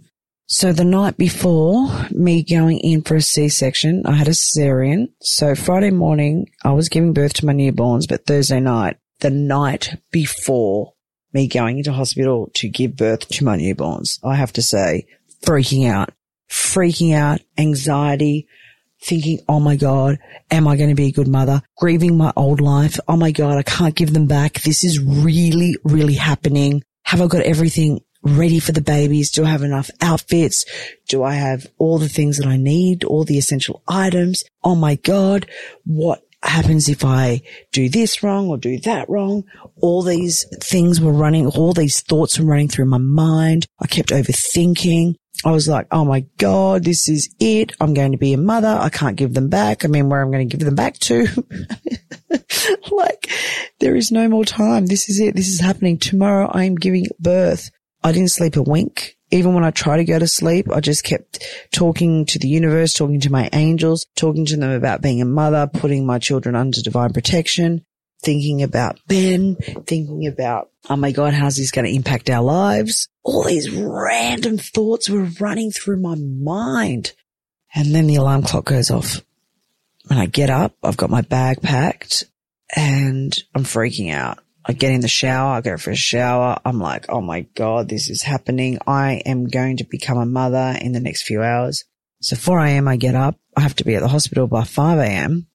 So 0.46 0.72
the 0.72 0.84
night 0.84 1.16
before 1.16 1.88
me 2.10 2.42
going 2.42 2.78
in 2.80 3.00
for 3.00 3.16
a 3.16 3.22
C-section, 3.22 4.02
I 4.04 4.12
had 4.12 4.28
a 4.28 4.32
cesarean. 4.32 5.08
So 5.22 5.54
Friday 5.54 5.90
morning, 5.90 6.50
I 6.62 6.72
was 6.72 6.90
giving 6.90 7.14
birth 7.14 7.32
to 7.34 7.46
my 7.46 7.54
newborns, 7.54 8.06
but 8.06 8.26
Thursday 8.26 8.60
night, 8.60 8.98
the 9.20 9.30
night 9.30 9.96
before 10.10 10.92
me 11.32 11.48
going 11.48 11.78
into 11.78 11.92
hospital 11.92 12.50
to 12.56 12.68
give 12.68 12.94
birth 12.94 13.26
to 13.28 13.44
my 13.44 13.56
newborns, 13.56 14.18
I 14.22 14.34
have 14.34 14.52
to 14.52 14.62
say, 14.62 15.06
freaking 15.42 15.88
out, 15.88 16.10
freaking 16.50 17.14
out, 17.14 17.40
anxiety, 17.56 18.46
thinking, 19.02 19.40
oh 19.48 19.60
my 19.60 19.76
God, 19.76 20.18
am 20.50 20.68
I 20.68 20.76
going 20.76 20.90
to 20.90 20.94
be 20.94 21.08
a 21.08 21.12
good 21.12 21.28
mother? 21.28 21.62
Grieving 21.78 22.18
my 22.18 22.34
old 22.36 22.60
life. 22.60 23.00
Oh 23.08 23.16
my 23.16 23.30
God, 23.30 23.56
I 23.56 23.62
can't 23.62 23.94
give 23.94 24.12
them 24.12 24.26
back. 24.26 24.60
This 24.60 24.84
is 24.84 25.00
really, 25.00 25.76
really 25.84 26.14
happening. 26.14 26.82
Have 27.04 27.22
I 27.22 27.28
got 27.28 27.42
everything 27.42 28.00
ready 28.25 28.59
for 28.59 28.73
the 28.73 28.81
babies? 28.81 29.31
Do 29.31 29.45
I 29.45 29.50
have 29.50 29.62
enough 29.62 29.90
outfits? 30.00 30.64
Do 31.09 31.23
I 31.23 31.35
have 31.35 31.66
all 31.78 31.99
the 31.99 32.09
things 32.09 32.38
that 32.38 32.47
I 32.47 32.57
need? 32.57 33.04
All 33.04 33.25
the 33.25 33.38
essential 33.38 33.83
items? 33.87 34.43
Oh 34.62 34.75
my 34.75 34.97
God, 34.97 35.47
what 35.85 36.25
happens 36.43 36.88
if 36.88 37.04
I 37.04 37.43
do 37.73 37.88
this 37.88 38.23
wrong 38.23 38.49
or 38.49 38.59
do 38.59 38.78
that 38.81 39.09
wrong? 39.09 39.45
All 39.81 40.02
these 40.02 40.45
things 40.62 41.00
were 41.00 41.12
running, 41.12 41.47
all 41.47 41.73
these 41.73 42.00
thoughts 42.00 42.38
were 42.38 42.47
running 42.47 42.69
through 42.69 42.87
my 42.87 42.99
mind. 42.99 43.66
I 43.81 43.87
kept 43.87 44.11
overthinking. 44.11 45.14
I 45.45 45.50
was 45.50 45.69
like, 45.69 45.88
oh 45.90 46.04
my 46.04 46.25
God, 46.38 46.85
this 46.85 47.09
is 47.09 47.35
it. 47.40 47.73
I'm 47.81 47.93
going 47.93 48.12
to 48.12 48.19
be 48.19 48.33
a 48.33 48.38
mother. 48.38 48.78
I 48.81 48.88
can't 48.88 49.16
give 49.16 49.35
them 49.35 49.49
back. 49.49 49.85
I 49.85 49.88
mean, 49.88 50.09
where 50.09 50.23
I'm 50.23 50.31
going 50.31 50.49
to 50.49 50.57
give 50.57 50.64
them 50.64 50.76
back 50.76 50.99
to. 51.00 51.26
like, 52.90 53.31
there 53.81 53.97
is 53.97 54.12
no 54.12 54.28
more 54.28 54.45
time. 54.45 54.87
This 54.87 55.09
is 55.09 55.19
it. 55.21 55.35
This 55.35 55.49
is 55.49 55.61
happening. 55.61 55.99
Tomorrow 55.99 56.50
I 56.52 56.64
am 56.64 56.76
giving 56.76 57.07
birth. 57.19 57.71
I 58.04 58.12
didn't 58.12 58.32
sleep 58.32 58.56
a 58.56 58.62
wink. 58.62 59.16
Even 59.30 59.54
when 59.54 59.64
I 59.64 59.70
tried 59.70 59.96
to 59.96 60.04
go 60.04 60.18
to 60.18 60.28
sleep, 60.28 60.70
I 60.70 60.80
just 60.80 61.02
kept 61.02 61.42
talking 61.73 62.26
to 62.26 62.38
the 62.38 62.46
universe, 62.46 62.92
talking 62.92 63.20
to 63.20 63.32
my 63.32 63.49
angels, 63.54 64.06
talking 64.14 64.44
to 64.46 64.56
them 64.56 64.70
about 64.70 65.00
being 65.00 65.23
a 65.23 65.25
mother, 65.25 65.66
putting 65.73 66.04
my 66.04 66.18
children 66.18 66.54
under 66.54 66.82
divine 66.82 67.14
protection, 67.14 67.84
thinking 68.23 68.62
about 68.62 69.00
Ben, 69.08 69.56
thinking 69.87 70.26
about, 70.26 70.70
oh 70.90 70.96
my 70.96 71.12
God, 71.12 71.32
how's 71.32 71.56
this 71.56 71.70
going 71.70 71.87
to 71.87 71.94
impact 71.94 72.28
our 72.28 72.42
lives? 72.42 73.08
All 73.23 73.44
these 73.44 73.70
random 73.70 74.58
thoughts 74.58 75.08
were 75.08 75.28
running 75.40 75.70
through 75.70 76.00
my 76.00 76.14
mind. 76.14 77.12
And 77.75 77.94
then 77.94 78.06
the 78.06 78.16
alarm 78.16 78.42
clock 78.42 78.66
goes 78.66 78.90
off. 78.90 79.23
When 80.06 80.18
I 80.18 80.26
get 80.26 80.50
up, 80.50 80.75
I've 80.82 80.99
got 80.99 81.08
my 81.08 81.23
bag 81.23 81.62
packed 81.62 82.25
and 82.76 83.34
I'm 83.54 83.64
freaking 83.64 84.12
out. 84.12 84.43
I 84.66 84.73
get 84.73 84.92
in 84.92 85.00
the 85.00 85.09
shower, 85.09 85.52
I 85.52 85.61
go 85.61 85.76
for 85.76 85.90
a 85.90 85.97
shower. 85.97 86.59
I'm 86.64 86.78
like, 86.78 87.06
oh 87.11 87.21
my 87.21 87.42
God, 87.54 87.88
this 87.88 88.09
is 88.09 88.23
happening. 88.23 88.78
I 88.87 89.23
am 89.26 89.47
going 89.47 89.76
to 89.78 89.85
become 89.85 90.16
a 90.16 90.26
mother 90.26 90.78
in 90.80 90.92
the 90.92 91.00
next 91.00 91.23
few 91.23 91.42
hours. 91.42 91.85
So 92.23 92.37
4 92.37 92.61
a.m. 92.61 92.88
I 92.88 92.97
get 92.97 93.14
up. 93.14 93.37
I 93.56 93.61
have 93.61 93.76
to 93.76 93.85
be 93.85 93.94
at 93.94 94.00
the 94.00 94.09
hospital 94.09 94.47
by 94.47 94.64
5 94.64 94.99
a.m. 94.99 95.49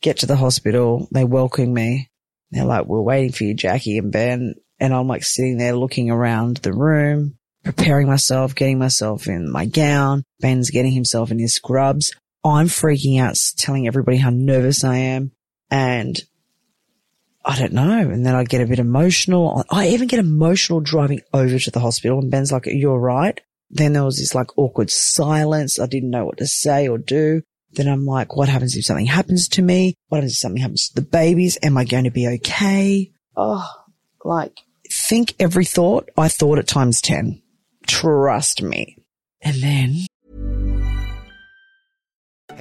Get 0.00 0.18
to 0.18 0.26
the 0.26 0.36
hospital. 0.36 1.08
They 1.12 1.24
welcome 1.24 1.74
me. 1.74 2.10
They're 2.50 2.64
like, 2.64 2.86
we're 2.86 3.02
waiting 3.02 3.32
for 3.32 3.44
you, 3.44 3.52
Jackie 3.52 3.98
and 3.98 4.10
Ben. 4.10 4.54
And 4.80 4.94
I'm 4.94 5.08
like 5.08 5.24
sitting 5.24 5.58
there 5.58 5.76
looking 5.76 6.10
around 6.10 6.58
the 6.58 6.72
room, 6.72 7.36
preparing 7.64 8.06
myself, 8.06 8.54
getting 8.54 8.78
myself 8.78 9.26
in 9.26 9.50
my 9.50 9.66
gown. 9.66 10.24
Ben's 10.40 10.70
getting 10.70 10.92
himself 10.92 11.30
in 11.30 11.38
his 11.38 11.54
scrubs. 11.54 12.14
I'm 12.44 12.66
freaking 12.66 13.20
out, 13.20 13.36
telling 13.58 13.86
everybody 13.86 14.16
how 14.16 14.30
nervous 14.30 14.84
I 14.84 14.96
am. 14.96 15.32
And 15.70 16.18
I 17.44 17.58
don't 17.58 17.72
know. 17.72 17.98
And 17.98 18.24
then 18.24 18.34
I 18.34 18.44
get 18.44 18.62
a 18.62 18.66
bit 18.66 18.78
emotional. 18.78 19.64
I 19.70 19.88
even 19.88 20.08
get 20.08 20.20
emotional 20.20 20.80
driving 20.80 21.20
over 21.32 21.58
to 21.58 21.70
the 21.70 21.80
hospital 21.80 22.18
and 22.18 22.30
Ben's 22.30 22.52
like, 22.52 22.66
you're 22.66 22.98
right. 22.98 23.38
Then 23.70 23.92
there 23.92 24.04
was 24.04 24.18
this 24.18 24.34
like 24.34 24.56
awkward 24.56 24.90
silence. 24.90 25.78
I 25.78 25.86
didn't 25.86 26.10
know 26.10 26.24
what 26.24 26.38
to 26.38 26.46
say 26.46 26.88
or 26.88 26.98
do. 26.98 27.42
Then 27.72 27.88
I'm 27.88 28.06
like, 28.06 28.36
what 28.36 28.48
happens 28.48 28.76
if 28.76 28.84
something 28.84 29.06
happens 29.06 29.48
to 29.48 29.62
me? 29.62 29.94
What 30.08 30.18
happens 30.18 30.32
if 30.32 30.38
something 30.38 30.62
happens 30.62 30.88
to 30.88 30.94
the 30.94 31.06
babies? 31.06 31.58
Am 31.62 31.76
I 31.76 31.84
going 31.84 32.04
to 32.04 32.10
be 32.10 32.28
okay? 32.28 33.12
Oh, 33.36 33.68
like 34.24 34.60
think 34.90 35.34
every 35.38 35.64
thought. 35.64 36.08
I 36.16 36.28
thought 36.28 36.58
at 36.58 36.66
times 36.66 37.00
10. 37.00 37.42
Trust 37.86 38.62
me. 38.62 38.96
And 39.42 39.56
then. 39.56 40.06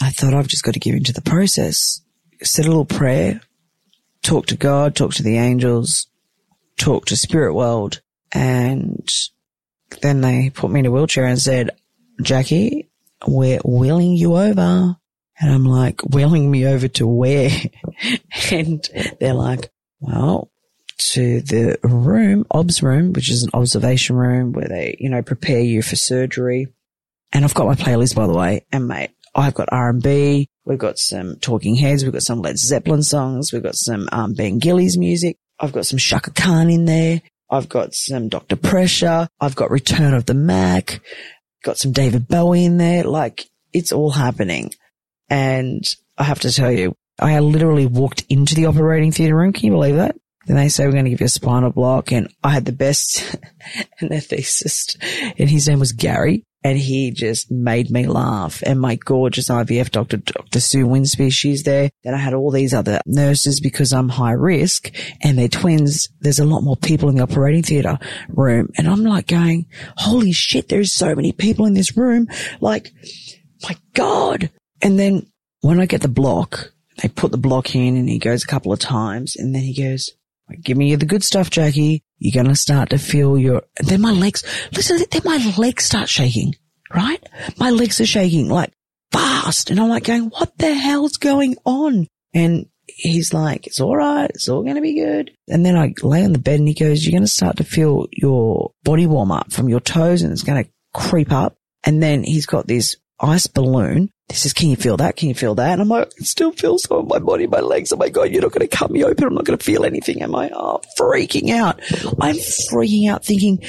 I 0.00 0.10
thought 0.10 0.34
I've 0.34 0.48
just 0.48 0.64
got 0.64 0.74
to 0.74 0.80
give 0.80 0.94
into 0.94 1.12
the 1.12 1.22
process. 1.22 2.00
Said 2.42 2.66
a 2.66 2.68
little 2.68 2.84
prayer, 2.84 3.40
talk 4.22 4.46
to 4.46 4.56
God, 4.56 4.94
talk 4.94 5.14
to 5.14 5.22
the 5.22 5.38
angels, 5.38 6.06
talk 6.76 7.06
to 7.06 7.16
spirit 7.16 7.54
world. 7.54 8.00
And 8.32 9.08
then 10.00 10.20
they 10.20 10.50
put 10.50 10.70
me 10.70 10.80
in 10.80 10.86
a 10.86 10.90
wheelchair 10.90 11.24
and 11.24 11.40
said, 11.40 11.70
Jackie, 12.22 12.88
we're 13.26 13.60
wheeling 13.64 14.12
you 14.12 14.36
over. 14.36 14.96
And 15.40 15.52
I'm 15.52 15.64
like, 15.64 16.02
wheeling 16.02 16.50
me 16.50 16.66
over 16.66 16.88
to 16.88 17.06
where? 17.06 17.50
and 18.50 18.88
they're 19.20 19.34
like, 19.34 19.70
well, 20.00 20.50
to 20.98 21.40
the 21.40 21.78
room, 21.82 22.46
OBS 22.50 22.82
room, 22.82 23.12
which 23.12 23.30
is 23.30 23.42
an 23.42 23.50
observation 23.54 24.16
room 24.16 24.52
where 24.52 24.68
they, 24.68 24.96
you 25.00 25.08
know, 25.08 25.22
prepare 25.22 25.60
you 25.60 25.82
for 25.82 25.96
surgery. 25.96 26.68
And 27.32 27.44
I've 27.44 27.54
got 27.54 27.66
my 27.66 27.74
playlist, 27.74 28.14
by 28.14 28.26
the 28.26 28.34
way. 28.34 28.66
And 28.70 28.86
mate, 28.86 29.10
I've 29.34 29.54
got 29.54 29.68
R&B. 29.72 30.48
We've 30.64 30.78
got 30.78 30.98
some 30.98 31.36
Talking 31.36 31.76
Heads. 31.76 32.04
We've 32.04 32.12
got 32.12 32.22
some 32.22 32.40
Led 32.40 32.58
Zeppelin 32.58 33.02
songs. 33.02 33.52
We've 33.52 33.62
got 33.62 33.74
some 33.74 34.08
um, 34.12 34.34
Ben 34.34 34.58
Gillies 34.58 34.98
music. 34.98 35.38
I've 35.58 35.72
got 35.72 35.86
some 35.86 35.98
Chaka 35.98 36.32
Khan 36.32 36.70
in 36.70 36.84
there. 36.84 37.22
I've 37.50 37.68
got 37.68 37.94
some 37.94 38.28
Dr. 38.28 38.56
Pressure. 38.56 39.28
I've 39.40 39.54
got 39.54 39.70
Return 39.70 40.14
of 40.14 40.26
the 40.26 40.34
Mac. 40.34 41.00
Got 41.62 41.78
some 41.78 41.92
David 41.92 42.28
Bowie 42.28 42.64
in 42.64 42.78
there. 42.78 43.04
Like 43.04 43.46
it's 43.72 43.92
all 43.92 44.10
happening. 44.10 44.72
And 45.28 45.84
I 46.18 46.24
have 46.24 46.40
to 46.40 46.52
tell 46.52 46.72
you, 46.72 46.94
I 47.18 47.38
literally 47.40 47.86
walked 47.86 48.24
into 48.28 48.54
the 48.54 48.66
operating 48.66 49.12
theatre 49.12 49.36
room. 49.36 49.52
Can 49.52 49.66
you 49.66 49.72
believe 49.72 49.96
that? 49.96 50.16
Then 50.46 50.56
they 50.56 50.68
say 50.68 50.86
we're 50.86 50.92
going 50.92 51.04
to 51.04 51.10
give 51.10 51.20
you 51.20 51.26
a 51.26 51.30
spinal 51.30 51.70
block 51.70 52.10
and 52.12 52.32
I 52.42 52.50
had 52.50 52.64
the 52.64 52.72
best 52.72 53.36
anaesthetist 54.00 54.96
and 55.38 55.48
his 55.48 55.68
name 55.68 55.78
was 55.78 55.92
Gary 55.92 56.44
and 56.64 56.78
he 56.78 57.10
just 57.10 57.50
made 57.50 57.90
me 57.90 58.06
laugh. 58.06 58.62
And 58.64 58.80
my 58.80 58.96
gorgeous 58.96 59.48
IVF 59.48 59.90
doctor, 59.90 60.18
Dr. 60.18 60.60
Sue 60.60 60.86
Winsby, 60.86 61.32
she's 61.32 61.64
there. 61.64 61.90
Then 62.04 62.14
I 62.14 62.18
had 62.18 62.34
all 62.34 62.50
these 62.50 62.72
other 62.72 63.00
nurses 63.06 63.60
because 63.60 63.92
I'm 63.92 64.08
high 64.08 64.32
risk 64.32 64.90
and 65.22 65.38
they're 65.38 65.48
twins. 65.48 66.08
There's 66.20 66.38
a 66.38 66.44
lot 66.44 66.62
more 66.62 66.76
people 66.76 67.08
in 67.08 67.16
the 67.16 67.22
operating 67.22 67.62
theater 67.62 67.98
room. 68.28 68.70
And 68.78 68.88
I'm 68.88 69.02
like 69.02 69.26
going, 69.26 69.66
holy 69.96 70.32
shit, 70.32 70.68
there's 70.68 70.92
so 70.92 71.14
many 71.14 71.32
people 71.32 71.66
in 71.66 71.74
this 71.74 71.96
room. 71.96 72.28
Like, 72.60 72.92
my 73.62 73.76
God. 73.94 74.50
And 74.80 74.98
then 74.98 75.26
when 75.60 75.80
I 75.80 75.86
get 75.86 76.02
the 76.02 76.08
block, 76.08 76.72
they 77.02 77.08
put 77.08 77.32
the 77.32 77.38
block 77.38 77.74
in 77.74 77.96
and 77.96 78.08
he 78.08 78.18
goes 78.18 78.44
a 78.44 78.48
couple 78.48 78.72
of 78.72 78.78
times 78.78 79.36
and 79.36 79.54
then 79.54 79.62
he 79.62 79.74
goes, 79.74 80.10
give 80.62 80.76
me 80.76 80.94
the 80.96 81.06
good 81.06 81.24
stuff, 81.24 81.50
Jackie 81.50 82.04
you're 82.22 82.40
going 82.40 82.54
to 82.54 82.58
start 82.58 82.90
to 82.90 82.98
feel 82.98 83.36
your, 83.36 83.62
then 83.80 84.00
my 84.00 84.12
legs, 84.12 84.44
listen, 84.72 84.98
then 85.10 85.22
my 85.24 85.52
legs 85.58 85.84
start 85.84 86.08
shaking, 86.08 86.54
right? 86.94 87.20
My 87.58 87.70
legs 87.70 88.00
are 88.00 88.06
shaking. 88.06 88.48
Like 88.48 88.72
fast. 89.10 89.70
And 89.70 89.80
I'm 89.80 89.88
like 89.88 90.04
going, 90.04 90.26
what 90.26 90.56
the 90.56 90.72
hell's 90.72 91.16
going 91.16 91.56
on? 91.64 92.06
And 92.32 92.66
he's 92.86 93.34
like, 93.34 93.66
it's 93.66 93.80
all 93.80 93.96
right. 93.96 94.30
It's 94.30 94.48
all 94.48 94.62
going 94.62 94.76
to 94.76 94.80
be 94.80 94.94
good. 94.94 95.32
And 95.48 95.66
then 95.66 95.76
I 95.76 95.92
lay 96.02 96.24
on 96.24 96.32
the 96.32 96.38
bed 96.38 96.60
and 96.60 96.68
he 96.68 96.74
goes, 96.74 97.04
you're 97.04 97.12
going 97.12 97.24
to 97.24 97.28
start 97.28 97.56
to 97.56 97.64
feel 97.64 98.06
your 98.12 98.72
body 98.84 99.06
warm 99.06 99.32
up 99.32 99.52
from 99.52 99.68
your 99.68 99.80
toes 99.80 100.22
and 100.22 100.32
it's 100.32 100.44
going 100.44 100.64
to 100.64 100.70
creep 100.94 101.32
up. 101.32 101.56
And 101.82 102.00
then 102.00 102.22
he's 102.22 102.46
got 102.46 102.68
this 102.68 102.96
ice 103.18 103.48
balloon. 103.48 104.10
He 104.28 104.36
says, 104.36 104.54
can 104.54 104.70
you 104.70 104.76
feel 104.76 104.96
that? 104.96 105.16
Can 105.16 105.28
you 105.28 105.34
feel 105.34 105.54
that? 105.56 105.72
And 105.72 105.82
I'm 105.82 105.88
like, 105.88 106.10
it 106.16 106.24
still 106.24 106.52
feel 106.52 106.78
some 106.78 106.98
of 106.98 107.08
my 107.08 107.18
body, 107.18 107.46
my 107.46 107.60
legs. 107.60 107.92
Oh 107.92 107.96
my 107.96 108.08
God, 108.08 108.30
you're 108.30 108.40
not 108.40 108.52
going 108.52 108.66
to 108.66 108.76
cut 108.76 108.90
me 108.90 109.04
open. 109.04 109.24
I'm 109.24 109.34
not 109.34 109.44
going 109.44 109.58
to 109.58 109.64
feel 109.64 109.84
anything. 109.84 110.22
Am 110.22 110.34
I? 110.34 110.50
Oh, 110.54 110.80
freaking 110.98 111.50
out. 111.50 111.80
I'm 112.20 112.36
freaking 112.36 113.10
out 113.10 113.24
thinking, 113.24 113.62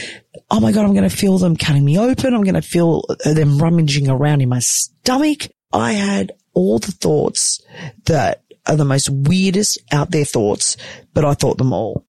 oh 0.50 0.62
my 0.62 0.72
God, 0.72 0.86
I'm 0.86 0.94
going 0.94 1.10
to 1.10 1.16
feel 1.16 1.38
them 1.38 1.58
cutting 1.58 1.84
me 1.84 2.00
open. 2.00 2.34
I'm 2.34 2.44
going 2.44 2.54
to 2.54 2.62
feel 2.62 3.04
uh, 3.10 3.34
them 3.34 3.58
rummaging 3.58 4.10
around 4.10 4.42
in 4.42 4.48
my 4.48 4.60
stomach. 4.60 5.50
I 5.74 5.94
had 5.94 6.32
all 6.54 6.80
the 6.80 6.94
thoughts 6.94 7.60
that 8.06 8.44
are 8.66 8.78
the 8.78 8.86
most 8.86 9.10
weirdest 9.10 9.82
out 9.92 10.12
there 10.12 10.24
thoughts, 10.24 10.78
but 11.14 11.26
I 11.26 11.34
thought 11.34 11.58
them 11.58 11.74
all. 11.74 12.06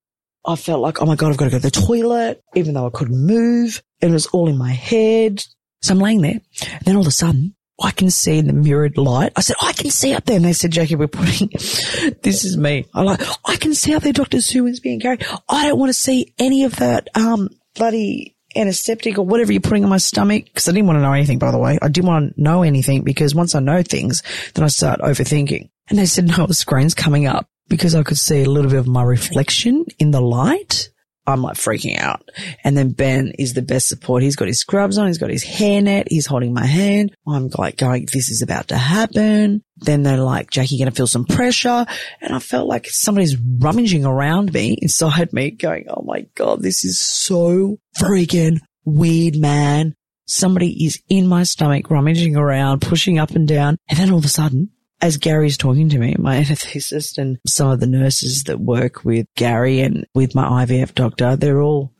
I 0.46 0.56
felt 0.56 0.80
like, 0.80 1.00
oh 1.00 1.06
my 1.06 1.16
God, 1.16 1.32
I've 1.32 1.38
got 1.38 1.46
to 1.46 1.50
go 1.50 1.58
to 1.58 1.62
the 1.62 1.70
toilet, 1.70 2.42
even 2.54 2.74
though 2.74 2.86
I 2.86 2.90
couldn't 2.90 3.26
move. 3.26 3.82
It 4.00 4.10
was 4.10 4.26
all 4.26 4.48
in 4.48 4.58
my 4.58 4.70
head. 4.70 5.42
So 5.82 5.94
I'm 5.94 6.00
laying 6.00 6.20
there. 6.20 6.40
And 6.62 6.84
then 6.84 6.96
all 6.96 7.02
of 7.02 7.08
a 7.08 7.10
sudden, 7.10 7.56
I 7.82 7.90
can 7.90 8.10
see 8.10 8.38
in 8.38 8.46
the 8.46 8.52
mirrored 8.52 8.96
light. 8.96 9.32
I 9.36 9.40
said, 9.40 9.56
I 9.60 9.72
can 9.72 9.90
see 9.90 10.14
up 10.14 10.24
there. 10.24 10.36
And 10.36 10.44
they 10.44 10.52
said, 10.52 10.70
Jackie, 10.70 10.94
we're 10.94 11.08
putting, 11.08 11.48
this 12.22 12.44
is 12.44 12.56
me. 12.56 12.86
I 12.94 13.02
like, 13.02 13.20
I 13.44 13.56
can 13.56 13.74
see 13.74 13.94
out 13.94 14.02
there 14.02 14.12
Dr. 14.12 14.40
Sue 14.40 14.66
is 14.66 14.80
being 14.80 15.00
carried. 15.00 15.26
I 15.48 15.68
don't 15.68 15.78
want 15.78 15.90
to 15.90 15.94
see 15.94 16.32
any 16.38 16.64
of 16.64 16.76
that, 16.76 17.08
um, 17.14 17.48
bloody 17.74 18.36
antiseptic 18.56 19.18
or 19.18 19.26
whatever 19.26 19.50
you're 19.50 19.60
putting 19.60 19.82
on 19.82 19.90
my 19.90 19.98
stomach. 19.98 20.44
Cause 20.54 20.68
I 20.68 20.72
didn't 20.72 20.86
want 20.86 20.98
to 20.98 21.02
know 21.02 21.12
anything, 21.12 21.40
by 21.40 21.50
the 21.50 21.58
way. 21.58 21.78
I 21.82 21.88
didn't 21.88 22.06
want 22.06 22.36
to 22.36 22.40
know 22.40 22.62
anything 22.62 23.02
because 23.02 23.34
once 23.34 23.56
I 23.56 23.60
know 23.60 23.82
things, 23.82 24.22
then 24.54 24.64
I 24.64 24.68
start 24.68 25.00
overthinking. 25.00 25.68
And 25.88 25.98
they 25.98 26.06
said, 26.06 26.26
no, 26.26 26.44
a 26.44 26.54
screen's 26.54 26.94
coming 26.94 27.26
up 27.26 27.48
because 27.68 27.94
I 27.94 28.04
could 28.04 28.18
see 28.18 28.42
a 28.42 28.50
little 28.50 28.70
bit 28.70 28.78
of 28.78 28.86
my 28.86 29.02
reflection 29.02 29.86
in 29.98 30.12
the 30.12 30.20
light. 30.20 30.90
I'm 31.26 31.42
like 31.42 31.56
freaking 31.56 31.98
out. 31.98 32.30
And 32.64 32.76
then 32.76 32.90
Ben 32.90 33.32
is 33.38 33.54
the 33.54 33.62
best 33.62 33.88
support. 33.88 34.22
He's 34.22 34.36
got 34.36 34.48
his 34.48 34.60
scrubs 34.60 34.98
on. 34.98 35.06
He's 35.06 35.18
got 35.18 35.30
his 35.30 35.44
hairnet. 35.44 36.04
He's 36.08 36.26
holding 36.26 36.52
my 36.52 36.66
hand. 36.66 37.14
I'm 37.26 37.50
like 37.56 37.76
going, 37.76 38.06
this 38.12 38.28
is 38.28 38.42
about 38.42 38.68
to 38.68 38.76
happen. 38.76 39.62
Then 39.76 40.02
they're 40.02 40.18
like, 40.18 40.50
Jackie, 40.50 40.78
going 40.78 40.90
to 40.90 40.94
feel 40.94 41.06
some 41.06 41.24
pressure. 41.24 41.86
And 42.20 42.34
I 42.34 42.38
felt 42.38 42.68
like 42.68 42.86
somebody's 42.88 43.36
rummaging 43.38 44.04
around 44.04 44.52
me 44.52 44.76
inside 44.80 45.32
me 45.32 45.50
going, 45.50 45.86
Oh 45.88 46.02
my 46.02 46.26
God, 46.34 46.62
this 46.62 46.84
is 46.84 46.98
so 46.98 47.78
freaking 47.98 48.60
weird, 48.84 49.36
man. 49.36 49.94
Somebody 50.26 50.84
is 50.84 51.02
in 51.08 51.26
my 51.26 51.42
stomach 51.42 51.90
rummaging 51.90 52.36
around, 52.36 52.80
pushing 52.80 53.18
up 53.18 53.30
and 53.30 53.48
down. 53.48 53.76
And 53.88 53.98
then 53.98 54.10
all 54.10 54.18
of 54.18 54.24
a 54.24 54.28
sudden 54.28 54.70
as 55.04 55.18
Gary's 55.18 55.58
talking 55.58 55.90
to 55.90 55.98
me, 55.98 56.16
my 56.18 56.36
anesthetist 56.42 57.18
and 57.18 57.38
some 57.46 57.70
of 57.70 57.80
the 57.80 57.86
nurses 57.86 58.44
that 58.44 58.58
work 58.58 59.04
with 59.04 59.26
Gary 59.36 59.80
and 59.80 60.06
with 60.14 60.34
my 60.34 60.64
IVF 60.64 60.94
doctor, 60.94 61.36
they're 61.36 61.60
all, 61.60 61.92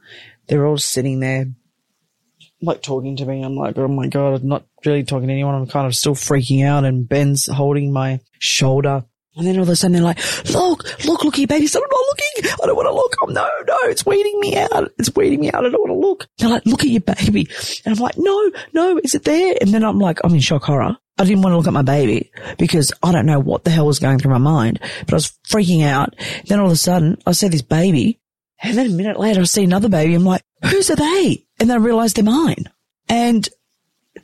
they're 0.48 0.66
all 0.66 0.78
sitting 0.78 1.20
there 1.20 1.46
like 2.62 2.80
talking 2.80 3.14
to 3.16 3.26
me. 3.26 3.42
I'm 3.42 3.56
like, 3.56 3.76
oh 3.76 3.88
my 3.88 4.06
God, 4.06 4.40
I'm 4.40 4.48
not 4.48 4.64
really 4.86 5.04
talking 5.04 5.28
to 5.28 5.34
anyone. 5.34 5.54
I'm 5.54 5.66
kind 5.66 5.86
of 5.86 5.94
still 5.94 6.14
freaking 6.14 6.64
out 6.64 6.84
and 6.84 7.06
Ben's 7.06 7.44
holding 7.46 7.92
my 7.92 8.20
shoulder. 8.38 9.04
And 9.36 9.46
then 9.46 9.56
all 9.56 9.64
of 9.64 9.68
a 9.68 9.76
sudden 9.76 9.92
they're 9.92 10.02
like, 10.02 10.20
look, 10.50 11.04
look, 11.04 11.24
look 11.24 11.36
here, 11.36 11.46
baby. 11.46 11.66
So 11.66 11.80
I'm 11.80 11.88
not 11.90 12.06
looking. 12.08 12.58
I 12.62 12.66
don't 12.66 12.76
want 12.76 12.86
to 12.86 12.94
look. 12.94 13.16
Oh, 13.20 13.26
no, 13.26 13.50
no, 13.66 13.90
it's 13.90 14.06
weeding 14.06 14.40
me 14.40 14.56
out. 14.56 14.92
It's 14.98 15.14
weeding 15.14 15.40
me 15.40 15.50
out. 15.50 15.66
I 15.66 15.68
don't 15.68 15.80
want 15.80 15.90
to 15.90 16.08
look. 16.08 16.26
They're 16.38 16.48
like, 16.48 16.64
look 16.64 16.84
at 16.84 16.88
your 16.88 17.02
baby. 17.02 17.48
And 17.84 17.94
I'm 17.94 18.02
like, 18.02 18.16
no, 18.16 18.50
no, 18.72 18.98
is 19.04 19.14
it 19.14 19.24
there? 19.24 19.56
And 19.60 19.70
then 19.70 19.84
I'm 19.84 19.98
like, 19.98 20.20
I'm 20.24 20.32
in 20.32 20.40
shock 20.40 20.62
horror. 20.62 20.96
I 21.18 21.24
didn't 21.24 21.42
want 21.42 21.52
to 21.52 21.56
look 21.56 21.66
at 21.66 21.72
my 21.72 21.82
baby 21.82 22.32
because 22.58 22.92
I 23.02 23.12
don't 23.12 23.26
know 23.26 23.38
what 23.38 23.64
the 23.64 23.70
hell 23.70 23.86
was 23.86 24.00
going 24.00 24.18
through 24.18 24.32
my 24.32 24.38
mind, 24.38 24.80
but 25.00 25.12
I 25.12 25.16
was 25.16 25.38
freaking 25.48 25.84
out. 25.84 26.14
Then 26.46 26.58
all 26.58 26.66
of 26.66 26.72
a 26.72 26.76
sudden 26.76 27.18
I 27.26 27.32
see 27.32 27.48
this 27.48 27.62
baby 27.62 28.20
and 28.62 28.76
then 28.76 28.86
a 28.86 28.90
minute 28.90 29.20
later 29.20 29.42
I 29.42 29.44
see 29.44 29.64
another 29.64 29.88
baby. 29.88 30.14
I'm 30.14 30.24
like, 30.24 30.42
whose 30.64 30.90
are 30.90 30.96
they? 30.96 31.44
And 31.60 31.70
then 31.70 31.80
I 31.80 31.84
realized 31.84 32.16
they're 32.16 32.24
mine. 32.24 32.64
And 33.08 33.48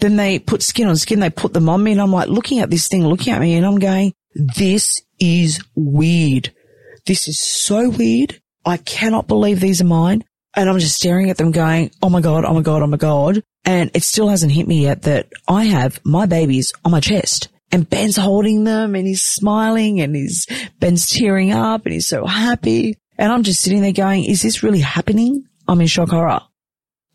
then 0.01 0.17
they 0.17 0.39
put 0.39 0.63
skin 0.63 0.89
on 0.89 0.97
skin. 0.97 1.21
They 1.21 1.31
put 1.31 1.53
them 1.53 1.69
on 1.69 1.83
me 1.83 1.93
and 1.93 2.01
I'm 2.01 2.13
like 2.13 2.29
looking 2.29 2.61
at 2.61 2.71
this 2.71 2.89
thing, 2.89 3.07
looking 3.07 3.33
at 3.33 3.41
me 3.41 3.55
and 3.55 3.67
I'm 3.67 3.79
going, 3.79 4.15
this 4.35 5.01
is 5.21 5.61
weird. 5.75 6.53
This 7.07 7.29
is 7.29 7.39
so 7.39 7.91
weird. 7.91 8.41
I 8.65 8.79
cannot 8.79 9.29
believe 9.29 9.61
these 9.61 9.81
are 9.81 9.87
mine. 9.87 10.25
And 10.55 10.69
I'm 10.69 10.79
just 10.79 10.97
staring 10.97 11.31
at 11.31 11.37
them 11.37 11.53
going, 11.53 11.93
Oh 12.03 12.09
my 12.09 12.21
God. 12.21 12.45
Oh 12.45 12.55
my 12.55 12.63
God. 12.63 12.83
Oh 12.83 12.87
my 12.87 12.97
God. 12.97 13.43
And 13.65 13.91
it 13.95 14.03
still 14.03 14.29
hasn't 14.29 14.53
hit 14.53 14.67
me 14.67 14.83
yet 14.83 15.03
that 15.03 15.29
I 15.47 15.65
have 15.65 16.01
my 16.05 16.27
babies 16.27 16.73
on 16.85 16.93
my 16.93 17.01
chest 17.01 17.49
and 17.73 17.89
Ben's 17.89 18.17
holding 18.17 18.65
them 18.65 18.95
and 18.95 19.07
he's 19.07 19.23
smiling 19.23 20.01
and 20.01 20.15
he's, 20.15 20.47
Ben's 20.81 21.09
tearing 21.09 21.53
up 21.53 21.85
and 21.85 21.93
he's 21.93 22.09
so 22.09 22.27
happy. 22.27 22.97
And 23.19 23.33
I'm 23.33 23.43
just 23.43 23.61
sitting 23.61 23.83
there 23.83 23.93
going, 23.93 24.25
is 24.25 24.43
this 24.43 24.63
really 24.63 24.81
happening? 24.81 25.45
I'm 25.69 25.81
in 25.81 25.87
shock 25.87 26.09
horror. 26.09 26.41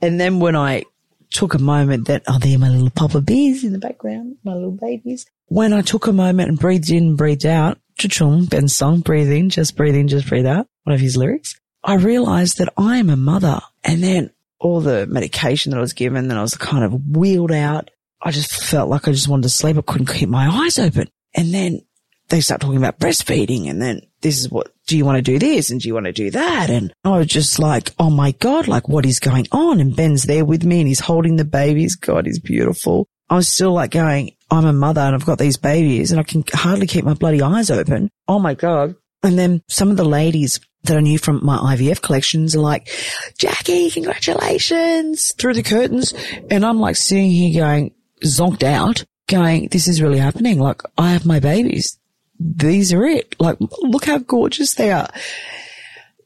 And 0.01 0.19
then 0.19 0.39
when 0.39 0.55
I 0.55 0.84
took 1.31 1.53
a 1.55 1.60
moment 1.60 2.08
that, 2.08 2.23
oh, 2.27 2.38
there 2.39 2.58
my 2.60 2.69
little 2.69 2.89
papa 2.89 3.21
bears 3.21 3.63
in 3.63 3.73
the 3.73 3.79
background, 3.79 4.38
my 4.43 4.53
little 4.53 4.71
babies. 4.71 5.25
When 5.47 5.73
I 5.73 5.81
took 5.81 6.08
a 6.08 6.13
moment 6.13 6.49
and 6.49 6.60
breathed 6.60 6.89
in 6.89 7.03
and 7.03 7.17
breathed 7.17 7.45
out, 7.45 7.79
Chachung, 7.99 8.49
Ben's 8.49 8.75
song, 8.75 8.99
breathe 8.99 9.31
in, 9.31 9.49
just 9.49 9.75
breathe 9.75 9.95
in, 9.95 10.08
just 10.08 10.27
breathe 10.27 10.45
out, 10.45 10.67
one 10.84 10.93
of 10.93 11.01
his 11.01 11.17
lyrics, 11.17 11.60
I 11.84 11.95
realized 11.95 12.58
that 12.58 12.73
I 12.77 12.97
am 12.97 13.10
a 13.10 13.15
mother. 13.15 13.62
And 13.84 14.03
then 14.03 14.31
all 14.60 14.82
the 14.82 15.06
medication 15.08 15.72
that 15.72 15.78
I 15.78 15.82
was 15.82 15.94
given, 15.94 16.28
then 16.28 16.38
I 16.38 16.41
was 16.41 16.56
kind 16.56 16.84
of 16.84 17.15
wheeled 17.15 17.52
out. 17.52 17.89
I 18.22 18.32
just 18.32 18.52
felt 18.52 18.89
like 18.89 19.08
I 19.08 19.12
just 19.12 19.28
wanted 19.28 19.44
to 19.44 19.50
sleep. 19.50 19.78
I 19.78 19.82
couldn't 19.82 20.08
keep 20.08 20.30
my 20.30 20.48
eyes 20.48 20.80
open. 20.80 21.08
And 21.36 21.54
then 21.54 21.82
they 22.30 22.41
start 22.41 22.62
talking 22.62 22.78
about 22.78 23.00
breastfeeding 23.00 23.70
and 23.70 23.82
then 23.82 24.02
this 24.22 24.39
is 24.39 24.50
what, 24.50 24.72
do 24.88 24.98
you 24.98 25.06
want 25.06 25.18
to 25.18 25.22
do 25.22 25.38
this? 25.38 25.70
And 25.70 25.80
do 25.80 25.88
you 25.88 25.94
want 25.94 26.08
to 26.08 26.12
do 26.12 26.32
that? 26.32 26.70
And 26.70 26.91
I 27.04 27.18
was 27.20 27.28
just 27.28 27.60
like, 27.60 27.91
oh 28.00 28.10
my 28.10 28.32
God, 28.32 28.68
like 28.68 28.89
what 28.89 29.06
is 29.06 29.20
going 29.20 29.46
on? 29.52 29.80
And 29.80 29.96
Ben's 29.96 30.24
there 30.24 30.46
with 30.46 30.63
me 30.63 30.80
and 30.80 30.88
he's 30.88 31.00
holding 31.02 31.36
the 31.36 31.46
babies. 31.46 31.96
God 31.96 32.26
he's 32.26 32.39
beautiful. 32.39 33.08
I 33.30 33.36
was 33.36 33.48
still 33.48 33.74
like 33.74 33.91
going, 33.91 34.36
I'm 34.50 34.65
a 34.65 34.74
mother 34.74 35.02
and 35.02 35.13
I've 35.15 35.26
got 35.26 35.38
these 35.38 35.58
babies 35.58 36.12
and 36.12 36.20
I 36.20 36.24
can 36.24 36.44
hardly 36.54 36.88
keep 36.88 37.06
my 37.06 37.13
bloody 37.13 37.41
eyes 37.41 37.70
open. 37.70 38.10
Oh 38.28 38.39
my 38.39 38.56
God. 38.56 38.96
And 39.24 39.38
then 39.38 39.62
some 39.70 39.89
of 39.89 39.98
the 39.98 40.06
ladies 40.06 40.60
that 40.86 40.98
I 40.98 41.02
knew 41.02 41.17
from 41.17 41.45
my 41.45 41.58
IVF 41.58 42.02
collections 42.02 42.56
are 42.56 42.62
like, 42.62 42.89
Jackie, 43.38 43.89
congratulations 43.89 45.34
through 45.38 45.54
the 45.54 45.63
curtains. 45.63 46.13
And 46.50 46.65
I'm 46.65 46.80
like 46.80 46.95
sitting 46.95 47.30
here 47.30 47.62
going 47.62 47.93
zonked 48.24 48.63
out 48.63 49.04
going, 49.28 49.67
this 49.69 49.88
is 49.88 50.02
really 50.02 50.19
happening. 50.19 50.60
Like 50.60 50.82
I 50.98 51.12
have 51.12 51.26
my 51.26 51.39
babies. 51.39 51.98
These 52.39 52.93
are 52.93 53.06
it. 53.06 53.36
Like 53.39 53.58
look 53.60 54.06
how 54.06 54.19
gorgeous 54.19 54.76
they 54.76 54.91
are. 54.91 55.10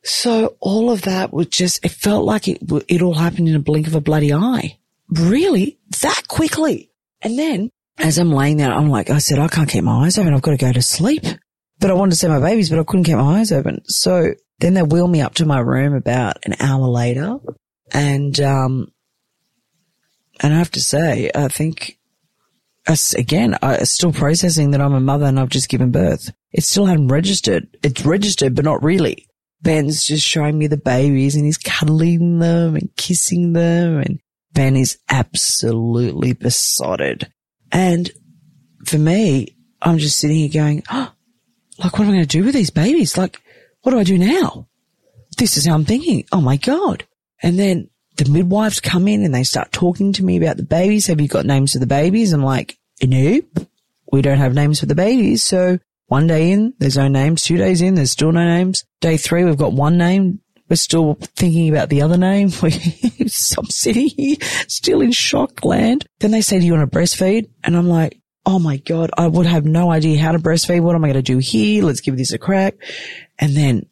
So 0.04 0.56
all 0.60 0.92
of 0.92 1.04
that 1.04 1.34
was 1.34 1.48
just, 1.48 1.84
it 1.86 1.92
felt 1.92 2.26
like 2.26 2.48
it, 2.48 2.60
it 2.88 3.02
all 3.02 3.14
happened 3.14 3.48
in 3.48 3.56
a 3.56 3.60
blink 3.60 3.88
of 3.88 3.96
a 3.96 4.02
bloody 4.02 4.34
eye. 4.34 4.78
Really? 5.10 5.78
That 6.02 6.28
quickly. 6.28 6.92
And 7.22 7.38
then 7.38 7.70
as 7.98 8.18
I'm 8.18 8.32
laying 8.32 8.58
there, 8.58 8.72
I'm 8.72 8.90
like, 8.90 9.10
I 9.10 9.20
said, 9.20 9.40
I 9.40 9.48
can't 9.48 9.70
keep 9.70 9.84
my 9.84 10.06
eyes 10.06 10.18
open. 10.18 10.34
I've 10.34 10.42
got 10.42 10.52
to 10.52 10.58
go 10.58 10.72
to 10.72 10.82
sleep. 10.82 11.24
But 11.80 11.92
I 11.92 11.94
wanted 11.94 12.12
to 12.12 12.18
see 12.18 12.28
my 12.28 12.40
babies, 12.40 12.70
but 12.70 12.80
I 12.80 12.84
couldn't 12.84 13.06
keep 13.06 13.16
my 13.16 13.40
eyes 13.40 13.52
open. 13.52 13.82
So 13.86 14.34
then 14.60 14.74
they 14.74 14.84
wheel 14.84 15.08
me 15.08 15.22
up 15.22 15.36
to 15.36 15.46
my 15.46 15.60
room 15.60 15.94
about 15.94 16.38
an 16.46 16.56
hour 16.60 16.88
later. 16.88 17.38
And, 17.92 18.40
um, 18.40 18.92
and 20.42 20.54
I 20.54 20.58
have 20.58 20.72
to 20.72 20.82
say, 20.82 21.32
I 21.34 21.48
think, 21.48 21.98
again, 23.16 23.58
I'm 23.62 23.86
still 23.86 24.14
processing 24.14 24.72
that 24.72 24.82
I'm 24.82 24.94
a 24.94 25.00
mother 25.00 25.26
and 25.26 25.40
I've 25.40 25.50
just 25.50 25.70
given 25.70 25.92
birth. 25.92 26.32
It 26.52 26.64
still 26.64 26.86
hadn't 26.86 27.08
registered. 27.08 27.68
It's 27.84 28.06
registered, 28.06 28.56
but 28.56 28.66
not 28.66 28.84
really. 28.84 29.28
Ben's 29.62 30.06
just 30.06 30.26
showing 30.26 30.58
me 30.58 30.68
the 30.68 30.78
babies 30.78 31.36
and 31.36 31.46
he's 31.46 31.58
cuddling 31.58 32.40
them 32.40 32.76
and 32.76 32.90
kissing 32.96 33.54
them. 33.54 33.98
And 33.98 34.20
Ben 34.54 34.76
is 34.76 34.98
absolutely 35.10 36.34
besotted. 36.34 37.32
And 37.72 38.10
for 38.86 38.98
me, 38.98 39.56
I'm 39.82 39.98
just 39.98 40.18
sitting 40.18 40.38
here 40.38 40.50
going, 40.50 40.84
oh, 40.90 41.12
like, 41.80 41.94
what 41.94 42.02
am 42.02 42.10
I 42.10 42.14
going 42.14 42.26
to 42.26 42.38
do 42.38 42.44
with 42.44 42.56
these 42.56 42.72
babies? 42.72 43.18
Like, 43.18 43.42
what 43.82 43.92
do 43.92 44.00
I 44.00 44.04
do 44.04 44.18
now? 44.18 44.68
This 45.38 45.58
is 45.58 45.66
how 45.66 45.74
I'm 45.74 45.86
thinking. 45.86 46.26
Oh 46.32 46.42
my 46.42 46.58
God. 46.58 47.06
And 47.42 47.58
then 47.58 47.90
the 48.18 48.30
midwives 48.30 48.82
come 48.82 49.08
in 49.08 49.24
and 49.24 49.34
they 49.34 49.44
start 49.44 49.72
talking 49.72 50.12
to 50.14 50.24
me 50.24 50.38
about 50.38 50.58
the 50.58 50.64
babies. 50.64 51.08
Have 51.08 51.22
you 51.22 51.28
got 51.28 51.46
names 51.46 51.74
for 51.74 51.80
the 51.80 51.88
babies? 51.88 52.34
I'm 52.34 52.44
like, 52.44 52.78
nope, 53.02 53.68
we 54.12 54.22
don't 54.22 54.38
have 54.38 54.54
names 54.54 54.80
for 54.80 54.86
the 54.86 54.96
babies. 54.96 55.44
So 55.44 55.80
one 56.08 56.28
day 56.28 56.52
in, 56.52 56.74
there's 56.80 56.98
no 56.98 57.08
names. 57.08 57.44
Two 57.44 57.58
days 57.58 57.82
in, 57.82 57.96
there's 57.96 58.12
still 58.12 58.32
no 58.32 58.44
names. 58.44 58.84
Day 59.00 59.16
three, 59.16 59.46
we've 59.46 59.58
got 59.58 59.74
one 59.74 59.98
name. 59.98 60.42
We're 60.68 60.76
still 60.76 61.16
thinking 61.36 61.70
about 61.70 61.90
the 61.90 62.02
other 62.02 62.18
name. 62.18 62.50
I'm 62.62 63.30
still 63.30 65.02
in 65.02 65.12
shock 65.12 65.64
land. 65.64 66.06
Then 66.20 66.32
they 66.32 66.42
say, 66.42 66.60
do 66.60 66.66
you 66.66 66.74
want 66.74 66.92
to 66.92 66.98
breastfeed? 66.98 67.50
And 67.64 67.76
I'm 67.78 67.88
like, 67.88 68.20
oh 68.46 68.60
my 68.60 68.78
God, 68.78 69.12
I 69.18 69.28
would 69.28 69.46
have 69.46 69.66
no 69.66 69.92
idea 69.92 70.20
how 70.20 70.32
to 70.32 70.40
breastfeed. 70.40 70.82
What 70.82 70.96
am 70.96 71.04
I 71.04 71.08
going 71.08 71.24
to 71.24 71.34
do 71.34 71.38
here? 71.38 71.84
Let's 71.84 72.02
give 72.02 72.18
this 72.18 72.34
a 72.34 72.38
crack. 72.38 72.76
And 73.38 73.56
then 73.56 73.86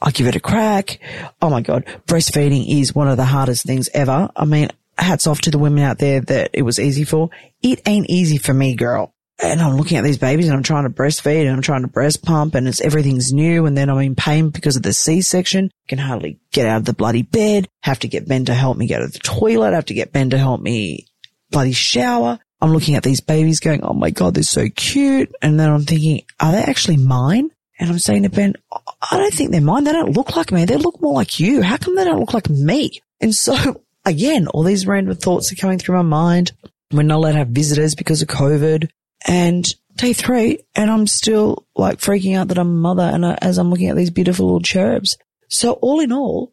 I 0.00 0.10
give 0.12 0.26
it 0.26 0.36
a 0.36 0.40
crack. 0.40 1.00
Oh 1.42 1.50
my 1.50 1.60
God. 1.60 1.84
Breastfeeding 2.06 2.68
is 2.68 2.94
one 2.94 3.08
of 3.08 3.16
the 3.16 3.24
hardest 3.24 3.64
things 3.64 3.88
ever. 3.92 4.30
I 4.36 4.44
mean, 4.44 4.68
hats 4.96 5.26
off 5.26 5.40
to 5.42 5.50
the 5.50 5.58
women 5.58 5.82
out 5.82 5.98
there 5.98 6.20
that 6.20 6.50
it 6.52 6.62
was 6.62 6.78
easy 6.78 7.04
for. 7.04 7.30
It 7.62 7.80
ain't 7.86 8.08
easy 8.08 8.38
for 8.38 8.54
me, 8.54 8.74
girl. 8.76 9.14
and 9.42 9.60
I'm 9.60 9.76
looking 9.76 9.96
at 9.98 10.04
these 10.04 10.18
babies 10.18 10.48
and 10.48 10.56
I'm 10.56 10.62
trying 10.62 10.84
to 10.84 10.90
breastfeed 10.90 11.42
and 11.42 11.50
I'm 11.50 11.62
trying 11.62 11.82
to 11.82 11.88
breast 11.88 12.24
pump 12.24 12.54
and 12.54 12.66
it's 12.66 12.80
everything's 12.80 13.32
new. 13.32 13.66
And 13.66 13.76
then 13.76 13.88
I'm 13.88 13.98
in 13.98 14.14
pain 14.16 14.50
because 14.50 14.76
of 14.76 14.82
the 14.82 14.92
C-section. 14.92 15.70
Can 15.88 15.98
hardly 15.98 16.40
get 16.52 16.66
out 16.66 16.78
of 16.78 16.84
the 16.84 16.92
bloody 16.92 17.22
bed. 17.22 17.68
Have 17.82 18.00
to 18.00 18.08
get 18.08 18.28
Ben 18.28 18.44
to 18.46 18.54
help 18.54 18.76
me 18.76 18.88
go 18.88 19.00
to 19.00 19.06
the 19.06 19.18
toilet. 19.20 19.74
Have 19.74 19.86
to 19.86 19.94
get 19.94 20.12
Ben 20.12 20.30
to 20.30 20.38
help 20.38 20.60
me 20.60 21.06
bloody 21.50 21.72
shower. 21.72 22.38
I'm 22.60 22.72
looking 22.72 22.96
at 22.96 23.02
these 23.02 23.20
babies 23.20 23.60
going, 23.60 23.82
Oh 23.82 23.92
my 23.92 24.10
God, 24.10 24.34
they're 24.34 24.42
so 24.42 24.68
cute. 24.68 25.32
And 25.42 25.58
then 25.58 25.70
I'm 25.70 25.84
thinking, 25.84 26.22
are 26.40 26.52
they 26.52 26.62
actually 26.62 26.96
mine? 26.96 27.50
And 27.78 27.90
I'm 27.90 27.98
saying 27.98 28.24
to 28.24 28.28
Ben, 28.28 28.54
I 28.72 29.16
don't 29.16 29.32
think 29.32 29.52
they're 29.52 29.60
mine. 29.60 29.84
They 29.84 29.92
don't 29.92 30.16
look 30.16 30.34
like 30.34 30.50
me. 30.50 30.64
They 30.64 30.76
look 30.76 31.00
more 31.00 31.14
like 31.14 31.38
you. 31.38 31.62
How 31.62 31.76
come 31.76 31.94
they 31.94 32.04
don't 32.04 32.18
look 32.18 32.34
like 32.34 32.50
me? 32.50 33.00
And 33.20 33.34
so 33.34 33.80
again, 34.04 34.48
all 34.48 34.64
these 34.64 34.86
random 34.86 35.14
thoughts 35.16 35.52
are 35.52 35.56
coming 35.56 35.78
through 35.78 35.96
my 35.96 36.02
mind. 36.02 36.52
We're 36.90 37.02
not 37.02 37.16
allowed 37.16 37.32
to 37.32 37.38
have 37.38 37.48
visitors 37.48 37.94
because 37.94 38.22
of 38.22 38.28
COVID 38.28 38.88
and 39.26 39.74
day 39.96 40.12
three 40.12 40.60
and 40.74 40.90
I'm 40.90 41.06
still 41.06 41.66
like 41.74 41.98
freaking 41.98 42.36
out 42.36 42.48
that 42.48 42.58
I'm 42.58 42.68
a 42.68 42.70
mother 42.70 43.02
and 43.02 43.26
I, 43.26 43.34
as 43.42 43.58
I'm 43.58 43.68
looking 43.68 43.88
at 43.88 43.96
these 43.96 44.10
beautiful 44.10 44.46
little 44.46 44.60
cherubs. 44.60 45.18
So 45.48 45.72
all 45.74 46.00
in 46.00 46.12
all, 46.12 46.52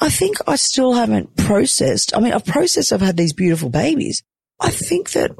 I 0.00 0.10
think 0.10 0.38
I 0.46 0.56
still 0.56 0.94
haven't 0.94 1.36
processed. 1.36 2.16
I 2.16 2.20
mean, 2.20 2.32
I've 2.32 2.46
processed 2.46 2.92
I've 2.92 3.00
had 3.00 3.16
these 3.16 3.32
beautiful 3.32 3.68
babies. 3.68 4.22
I 4.60 4.70
think 4.70 5.12
that 5.12 5.32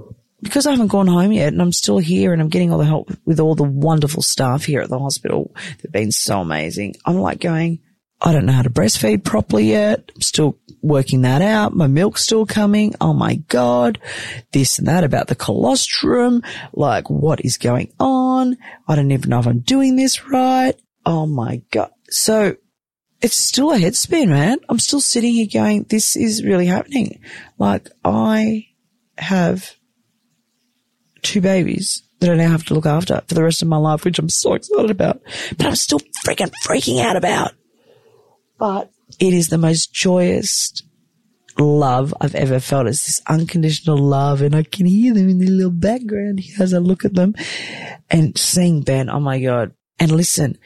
because 0.44 0.66
I 0.66 0.72
haven't 0.72 0.88
gone 0.88 1.06
home 1.06 1.32
yet 1.32 1.52
and 1.52 1.62
I'm 1.62 1.72
still 1.72 1.98
here 1.98 2.32
and 2.32 2.40
I'm 2.40 2.50
getting 2.50 2.70
all 2.70 2.78
the 2.78 2.84
help 2.84 3.10
with 3.24 3.40
all 3.40 3.54
the 3.54 3.64
wonderful 3.64 4.22
staff 4.22 4.64
here 4.64 4.82
at 4.82 4.90
the 4.90 4.98
hospital. 4.98 5.54
They've 5.82 5.90
been 5.90 6.12
so 6.12 6.40
amazing. 6.40 6.96
I'm 7.06 7.18
like 7.18 7.40
going, 7.40 7.80
I 8.20 8.32
don't 8.32 8.46
know 8.46 8.52
how 8.52 8.62
to 8.62 8.70
breastfeed 8.70 9.24
properly 9.24 9.70
yet. 9.70 10.10
I'm 10.14 10.20
still 10.20 10.58
working 10.82 11.22
that 11.22 11.40
out. 11.40 11.74
My 11.74 11.86
milk's 11.86 12.22
still 12.22 12.44
coming. 12.44 12.94
Oh 13.00 13.14
my 13.14 13.36
God. 13.48 13.98
This 14.52 14.78
and 14.78 14.86
that 14.86 15.02
about 15.02 15.28
the 15.28 15.34
colostrum. 15.34 16.42
Like 16.74 17.08
what 17.08 17.44
is 17.44 17.56
going 17.56 17.92
on? 17.98 18.58
I 18.86 18.96
don't 18.96 19.12
even 19.12 19.30
know 19.30 19.40
if 19.40 19.46
I'm 19.46 19.60
doing 19.60 19.96
this 19.96 20.26
right. 20.28 20.74
Oh 21.06 21.26
my 21.26 21.62
God. 21.70 21.90
So 22.10 22.56
it's 23.22 23.36
still 23.36 23.72
a 23.72 23.78
head 23.78 23.96
spin, 23.96 24.28
man. 24.28 24.58
I'm 24.68 24.78
still 24.78 25.00
sitting 25.00 25.32
here 25.32 25.48
going, 25.50 25.84
this 25.84 26.16
is 26.16 26.44
really 26.44 26.66
happening. 26.66 27.20
Like 27.58 27.88
I 28.04 28.68
have 29.18 29.74
two 31.22 31.40
babies 31.40 32.02
that 32.20 32.30
I 32.30 32.36
now 32.36 32.50
have 32.50 32.64
to 32.64 32.74
look 32.74 32.86
after 32.86 33.22
for 33.26 33.34
the 33.34 33.42
rest 33.42 33.62
of 33.62 33.68
my 33.68 33.76
life, 33.76 34.04
which 34.04 34.18
I'm 34.18 34.28
so 34.28 34.54
excited 34.54 34.90
about, 34.90 35.20
but 35.56 35.66
I'm 35.66 35.76
still 35.76 36.00
freaking 36.24 36.52
freaking 36.64 37.02
out 37.02 37.16
about. 37.16 37.52
But 38.58 38.90
it 39.18 39.34
is 39.34 39.48
the 39.48 39.58
most 39.58 39.92
joyous 39.92 40.72
love 41.58 42.14
I've 42.20 42.34
ever 42.34 42.60
felt. 42.60 42.86
It's 42.86 43.06
this 43.06 43.20
unconditional 43.28 43.98
love 43.98 44.42
and 44.42 44.54
I 44.54 44.62
can 44.62 44.86
hear 44.86 45.14
them 45.14 45.28
in 45.28 45.38
the 45.38 45.46
little 45.46 45.70
background 45.70 46.40
as 46.58 46.74
I 46.74 46.78
look 46.78 47.04
at 47.04 47.14
them 47.14 47.34
and 48.10 48.36
seeing 48.36 48.82
Ben. 48.82 49.08
Oh 49.08 49.20
my 49.20 49.40
God. 49.40 49.72
And 49.98 50.10
listen, 50.10 50.58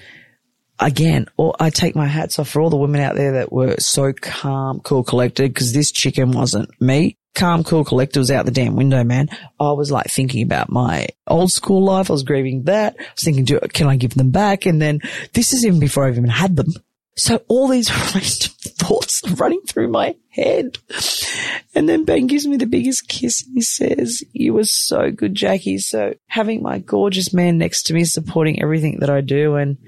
again, 0.79 1.27
or 1.37 1.55
I 1.61 1.71
take 1.71 1.95
my 1.95 2.07
hats 2.07 2.39
off 2.39 2.49
for 2.49 2.63
all 2.63 2.71
the 2.71 2.77
women 2.77 3.01
out 3.01 3.17
there 3.17 3.33
that 3.33 3.53
were 3.53 3.77
so 3.79 4.13
calm, 4.13 4.81
cool, 4.81 5.05
collected 5.05 5.53
because 5.53 5.73
this 5.73 5.91
chicken 5.91 6.33
wasn't 6.33 6.71
me. 6.81 7.17
Calm, 7.39 7.63
cool, 7.63 7.85
collected 7.85 8.19
was 8.19 8.33
out 8.33 8.47
the 8.47 8.51
damn 8.51 8.75
window, 8.75 9.05
man. 9.05 9.29
I 9.61 9.73
was 9.73 9.93
like 9.93 10.09
thinking 10.11 10.43
about 10.43 10.71
my 10.71 11.07
old 11.27 11.53
school 11.53 11.85
life. 11.85 12.11
I 12.11 12.13
was 12.13 12.25
grieving 12.25 12.65
that. 12.65 12.97
I 12.99 13.03
was 13.15 13.23
thinking, 13.23 13.45
do, 13.45 13.61
can 13.73 13.87
I 13.87 13.97
give 13.97 14.15
them 14.15 14.31
back? 14.31 14.67
And 14.67 14.83
then 14.83 15.01
this 15.35 15.53
is 15.53 15.65
even 15.65 15.79
before 15.79 16.07
I've 16.07 16.17
even 16.17 16.31
had 16.31 16.57
them. 16.57 16.73
So 17.17 17.43
all 17.49 17.69
these 17.69 17.91
thoughts 18.79 19.23
are 19.25 19.35
running 19.35 19.61
through 19.67 19.89
my 19.89 20.17
head. 20.31 20.79
And 21.75 21.89
then 21.89 22.05
Ben 22.05 22.29
gives 22.29 22.47
me 22.47 22.57
the 22.57 22.67
biggest 22.67 23.09
kiss 23.09 23.45
and 23.45 23.55
he 23.55 23.61
says, 23.61 24.23
you 24.33 24.55
were 24.55 24.65
so 24.65 25.11
good, 25.11 25.35
Jackie. 25.35 25.79
So 25.79 26.15
having 26.29 26.63
my 26.63 26.79
gorgeous 26.79 27.35
man 27.35 27.59
next 27.59 27.85
to 27.85 27.95
me 27.95 28.05
supporting 28.05 28.63
everything 28.63 29.01
that 29.01 29.11
I 29.11 29.21
do. 29.21 29.57
And 29.57 29.79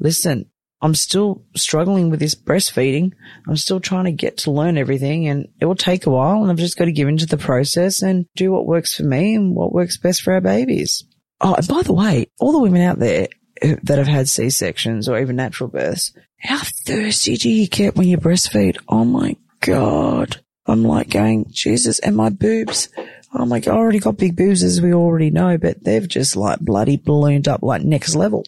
listen, 0.00 0.49
I'm 0.82 0.94
still 0.94 1.44
struggling 1.56 2.10
with 2.10 2.20
this 2.20 2.34
breastfeeding. 2.34 3.12
I'm 3.46 3.56
still 3.56 3.80
trying 3.80 4.06
to 4.06 4.12
get 4.12 4.38
to 4.38 4.50
learn 4.50 4.78
everything 4.78 5.28
and 5.28 5.48
it 5.60 5.66
will 5.66 5.74
take 5.74 6.06
a 6.06 6.10
while 6.10 6.42
and 6.42 6.50
I've 6.50 6.56
just 6.56 6.78
got 6.78 6.86
to 6.86 6.92
give 6.92 7.08
into 7.08 7.26
the 7.26 7.36
process 7.36 8.02
and 8.02 8.26
do 8.34 8.50
what 8.52 8.66
works 8.66 8.94
for 8.94 9.02
me 9.02 9.34
and 9.34 9.54
what 9.54 9.72
works 9.72 9.98
best 9.98 10.22
for 10.22 10.32
our 10.32 10.40
babies. 10.40 11.04
Oh, 11.40 11.54
and 11.54 11.68
by 11.68 11.82
the 11.82 11.92
way, 11.92 12.26
all 12.38 12.52
the 12.52 12.58
women 12.58 12.82
out 12.82 12.98
there 12.98 13.28
uh, 13.62 13.76
that 13.82 13.98
have 13.98 14.06
had 14.06 14.28
C-sections 14.28 15.08
or 15.08 15.18
even 15.20 15.36
natural 15.36 15.68
births, 15.68 16.12
how 16.38 16.60
thirsty 16.86 17.36
do 17.36 17.50
you 17.50 17.68
get 17.68 17.96
when 17.96 18.08
you 18.08 18.16
breastfeed? 18.16 18.78
Oh 18.88 19.04
my 19.04 19.36
God. 19.60 20.40
I'm 20.66 20.84
like 20.84 21.10
going, 21.10 21.46
Jesus, 21.50 21.98
and 21.98 22.16
my 22.16 22.30
boobs. 22.30 22.88
Oh 23.34 23.44
my 23.44 23.60
God, 23.60 23.74
I 23.74 23.76
already 23.76 23.98
got 23.98 24.16
big 24.16 24.36
boobs 24.36 24.62
as 24.62 24.80
we 24.80 24.94
already 24.94 25.30
know, 25.30 25.58
but 25.58 25.82
they've 25.84 26.06
just 26.06 26.36
like 26.36 26.60
bloody 26.60 26.96
ballooned 26.96 27.48
up 27.48 27.62
like 27.62 27.82
next 27.82 28.14
level. 28.14 28.44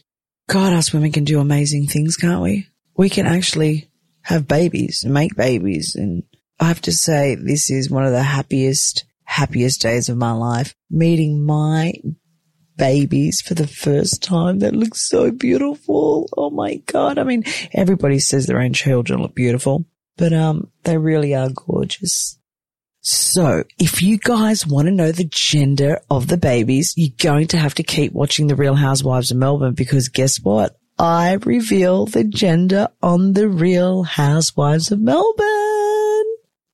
God, 0.53 0.75
us 0.75 0.93
women 0.93 1.13
can 1.13 1.25
do 1.25 1.41
amazing 1.41 1.87
things, 1.87 2.19
can't 2.19 2.43
we? 2.43 2.67
We 2.95 3.09
can 3.09 3.25
actually 3.25 3.89
have 4.21 4.47
babies 4.47 5.01
and 5.03 5.15
make 5.15 5.35
babies. 5.35 5.95
And 5.95 6.25
I 6.61 6.67
have 6.67 6.83
to 6.83 6.93
say, 6.93 7.37
this 7.37 7.71
is 7.71 7.89
one 7.89 8.05
of 8.05 8.13
the 8.13 8.23
happiest, 8.23 9.07
happiest 9.25 9.81
days 9.81 10.11
of 10.11 10.19
my 10.19 10.33
life. 10.33 10.75
Meeting 10.91 11.47
my 11.47 11.95
babies 12.77 13.41
for 13.41 13.55
the 13.55 13.67
first 13.67 14.23
time 14.23 14.59
that 14.59 14.77
look 14.77 14.95
so 14.95 15.31
beautiful. 15.31 16.29
Oh 16.37 16.51
my 16.51 16.75
God. 16.85 17.17
I 17.17 17.25
mean, 17.25 17.45
everybody 17.73 18.19
says 18.19 18.45
their 18.45 18.61
own 18.61 18.75
children 18.75 19.23
look 19.23 19.35
beautiful, 19.35 19.87
but, 20.19 20.35
um, 20.35 20.71
they 20.85 20.99
really 20.99 21.35
are 21.35 21.49
gorgeous. 21.49 22.39
So 23.03 23.65
if 23.81 24.01
you 24.01 24.17
guys 24.17 24.65
want 24.65 24.87
to 24.87 24.93
know 24.93 25.11
the 25.11 25.29
gender 25.29 26.01
of 26.09 26.29
the 26.29 26.37
babies, 26.37 26.95
you're 26.97 27.11
going 27.21 27.49
to 27.49 27.59
have 27.59 27.75
to 27.75 27.83
keep 27.83 28.13
watching 28.13 28.47
the 28.47 28.55
Real 28.55 28.77
Housewives 28.77 29.33
of 29.33 29.39
Melbourne 29.39 29.75
because 29.75 30.09
guess 30.09 30.39
what? 30.41 30.79
I 31.01 31.33
reveal 31.45 32.07
the 32.07 32.23
gender 32.23 32.89
on 33.03 33.33
the 33.33 33.49
Real 33.49 34.05
Housewives 34.05 34.93
of 34.93 35.01
Melbourne. 35.01 35.49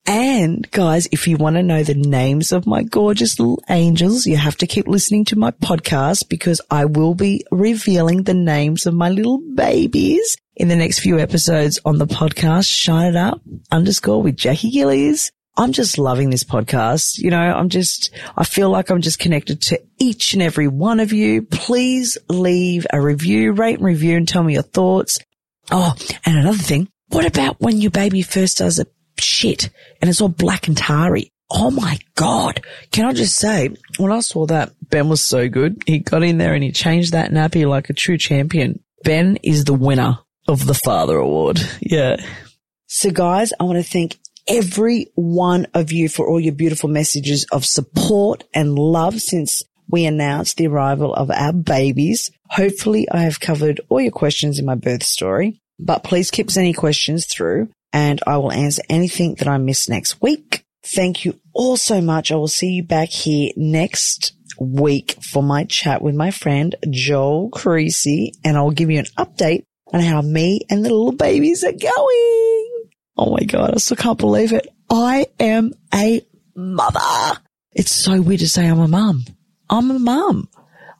And 0.04 0.70
guys, 0.70 1.08
if 1.12 1.26
you 1.26 1.38
want 1.38 1.56
to 1.56 1.62
know 1.62 1.82
the 1.82 1.94
names 1.94 2.52
of 2.52 2.66
my 2.66 2.82
gorgeous 2.82 3.38
little 3.38 3.62
angels, 3.70 4.26
you 4.26 4.36
have 4.36 4.56
to 4.58 4.66
keep 4.66 4.86
listening 4.86 5.24
to 5.26 5.36
my 5.36 5.50
podcast 5.50 6.28
because 6.28 6.60
I 6.70 6.84
will 6.84 7.14
be 7.14 7.44
revealing 7.50 8.24
the 8.24 8.34
names 8.34 8.84
of 8.84 8.92
my 8.92 9.08
little 9.08 9.38
babies 9.54 10.36
in 10.56 10.68
the 10.68 10.76
next 10.76 10.98
few 10.98 11.18
episodes 11.18 11.78
on 11.86 11.96
the 11.96 12.06
podcast. 12.06 12.70
Shine 12.70 13.06
it 13.14 13.16
up 13.16 13.40
underscore 13.70 14.22
with 14.22 14.36
Jackie 14.36 14.70
Gillies. 14.70 15.32
I'm 15.58 15.72
just 15.72 15.98
loving 15.98 16.30
this 16.30 16.44
podcast. 16.44 17.18
You 17.18 17.30
know, 17.30 17.38
I'm 17.38 17.68
just, 17.68 18.10
I 18.36 18.44
feel 18.44 18.70
like 18.70 18.90
I'm 18.90 19.02
just 19.02 19.18
connected 19.18 19.60
to 19.62 19.82
each 19.98 20.32
and 20.32 20.40
every 20.40 20.68
one 20.68 21.00
of 21.00 21.12
you. 21.12 21.42
Please 21.42 22.16
leave 22.28 22.86
a 22.92 23.00
review, 23.00 23.52
rate 23.52 23.78
and 23.78 23.84
review 23.84 24.16
and 24.16 24.26
tell 24.26 24.44
me 24.44 24.54
your 24.54 24.62
thoughts. 24.62 25.18
Oh, 25.70 25.94
and 26.24 26.38
another 26.38 26.56
thing. 26.56 26.88
What 27.08 27.26
about 27.26 27.60
when 27.60 27.80
your 27.80 27.90
baby 27.90 28.22
first 28.22 28.58
does 28.58 28.78
a 28.78 28.86
shit 29.20 29.70
and 30.00 30.08
it's 30.08 30.20
all 30.20 30.28
black 30.28 30.68
and 30.68 30.76
tarry. 30.76 31.32
Oh 31.50 31.70
my 31.70 31.98
God. 32.14 32.62
Can 32.90 33.06
I 33.06 33.12
just 33.12 33.36
say, 33.36 33.70
when 33.96 34.12
I 34.12 34.20
saw 34.20 34.46
that, 34.46 34.72
Ben 34.82 35.08
was 35.08 35.24
so 35.24 35.48
good. 35.48 35.82
He 35.86 35.98
got 35.98 36.22
in 36.22 36.38
there 36.38 36.54
and 36.54 36.62
he 36.62 36.72
changed 36.72 37.12
that 37.12 37.30
nappy 37.30 37.66
like 37.66 37.88
a 37.90 37.94
true 37.94 38.18
champion. 38.18 38.82
Ben 39.02 39.36
is 39.42 39.64
the 39.64 39.74
winner 39.74 40.18
of 40.46 40.66
the 40.66 40.74
father 40.74 41.16
award. 41.16 41.60
Yeah. 41.80 42.16
So 42.86 43.10
guys, 43.10 43.52
I 43.58 43.64
want 43.64 43.78
to 43.78 43.90
thank 43.90 44.18
every 44.48 45.10
one 45.14 45.66
of 45.74 45.92
you 45.92 46.08
for 46.08 46.28
all 46.28 46.40
your 46.40 46.54
beautiful 46.54 46.88
messages 46.88 47.46
of 47.52 47.64
support 47.64 48.44
and 48.54 48.78
love 48.78 49.20
since 49.20 49.62
we 49.88 50.04
announced 50.04 50.56
the 50.56 50.66
arrival 50.66 51.14
of 51.14 51.30
our 51.30 51.52
babies. 51.52 52.30
Hopefully 52.50 53.06
I 53.10 53.18
have 53.22 53.40
covered 53.40 53.80
all 53.88 54.00
your 54.00 54.10
questions 54.10 54.58
in 54.58 54.64
my 54.64 54.74
birth 54.74 55.02
story, 55.02 55.60
but 55.78 56.04
please 56.04 56.30
keep 56.30 56.50
sending 56.50 56.74
questions 56.74 57.26
through 57.26 57.68
and 57.92 58.20
I 58.26 58.36
will 58.38 58.52
answer 58.52 58.82
anything 58.88 59.36
that 59.36 59.48
I 59.48 59.58
miss 59.58 59.88
next 59.88 60.20
week. 60.20 60.64
Thank 60.84 61.24
you 61.24 61.38
all 61.52 61.76
so 61.76 62.00
much. 62.00 62.30
I 62.30 62.36
will 62.36 62.48
see 62.48 62.68
you 62.68 62.82
back 62.82 63.08
here 63.08 63.50
next 63.56 64.32
week 64.60 65.16
for 65.22 65.42
my 65.42 65.64
chat 65.64 66.02
with 66.02 66.14
my 66.14 66.30
friend 66.30 66.74
Joel 66.90 67.50
Creasy 67.50 68.32
and 68.44 68.56
I'll 68.56 68.70
give 68.70 68.90
you 68.90 68.98
an 68.98 69.06
update 69.18 69.64
on 69.92 70.00
how 70.00 70.20
me 70.20 70.60
and 70.68 70.84
the 70.84 70.90
little 70.90 71.12
babies 71.12 71.64
are 71.64 71.72
going. 71.72 72.87
Oh 73.18 73.30
my 73.30 73.44
God. 73.44 73.74
I 73.74 73.78
still 73.78 73.96
can't 73.96 74.18
believe 74.18 74.52
it. 74.52 74.68
I 74.88 75.26
am 75.40 75.72
a 75.92 76.24
mother. 76.54 77.40
It's 77.72 77.90
so 77.90 78.20
weird 78.20 78.40
to 78.40 78.48
say 78.48 78.66
I'm 78.66 78.80
a 78.80 78.88
mum. 78.88 79.24
I'm 79.68 79.90
a 79.90 79.98
mum. 79.98 80.48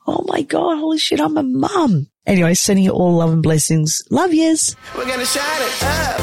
Oh 0.05 0.23
my 0.27 0.41
God. 0.41 0.77
Holy 0.77 0.97
shit. 0.97 1.21
I'm 1.21 1.37
a 1.37 1.43
mum. 1.43 2.07
Anyway, 2.25 2.53
sending 2.53 2.85
you 2.85 2.91
all 2.91 3.13
love 3.13 3.31
and 3.31 3.41
blessings. 3.41 4.01
Love 4.11 4.33
yous. 4.33 4.75
We're 4.95 5.07
gonna 5.07 5.25
shine 5.25 5.43
it 5.45 5.83
up. 5.83 6.19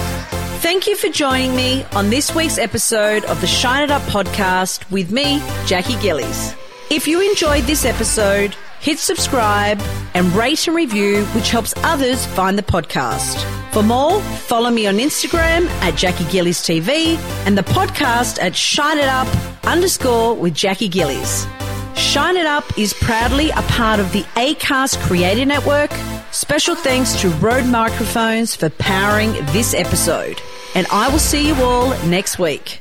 Thank 0.61 0.87
you 0.87 0.97
for 0.97 1.09
joining 1.09 1.55
me 1.57 1.85
on 1.93 2.11
this 2.11 2.35
week's 2.35 2.59
episode 2.59 3.25
of 3.25 3.41
the 3.41 3.47
Shine 3.47 3.85
It 3.85 3.91
Up 3.91 4.03
podcast 4.03 4.89
with 4.91 5.11
me, 5.11 5.43
Jackie 5.65 5.97
Gillies. 6.01 6.55
If 6.91 7.09
you 7.09 7.21
enjoyed 7.29 7.65
this 7.65 7.85
episode, 7.85 8.55
hit 8.81 8.99
subscribe 8.99 9.81
and 10.15 10.33
rate 10.35 10.67
and 10.67 10.77
review, 10.77 11.25
which 11.27 11.51
helps 11.51 11.75
others 11.79 12.25
find 12.27 12.59
the 12.59 12.63
podcast. 12.63 13.43
For 13.73 13.83
more, 13.83 14.21
follow 14.21 14.71
me 14.71 14.87
on 14.87 14.97
Instagram 14.97 15.67
at 15.83 15.97
Jackie 15.97 16.25
Gillies 16.31 16.61
TV 16.61 17.17
and 17.47 17.59
the 17.59 17.63
podcast 17.63 18.41
at 18.41 18.57
Shine 18.57 18.99
It 18.99 19.09
Up 19.09 19.29
underscore 19.67 20.35
with 20.35 20.55
Jackie 20.55 20.89
Gillies. 20.89 21.47
Shine 21.95 22.37
It 22.37 22.47
Up 22.47 22.65
is 22.79 22.95
proudly 22.95 23.51
a 23.51 23.63
part 23.63 24.01
of 24.01 24.13
the 24.13 24.23
ACAST 24.37 24.99
Creator 25.07 25.47
Network. 25.47 25.91
Special 26.31 26.75
thanks 26.75 27.21
to 27.21 27.29
Rode 27.31 27.67
Microphones 27.67 28.55
for 28.55 28.71
powering 28.71 29.33
this 29.53 29.75
episode. 29.75 30.41
And 30.75 30.87
I 30.93 31.09
will 31.09 31.19
see 31.19 31.49
you 31.49 31.55
all 31.57 31.91
next 32.07 32.39
week. 32.39 32.81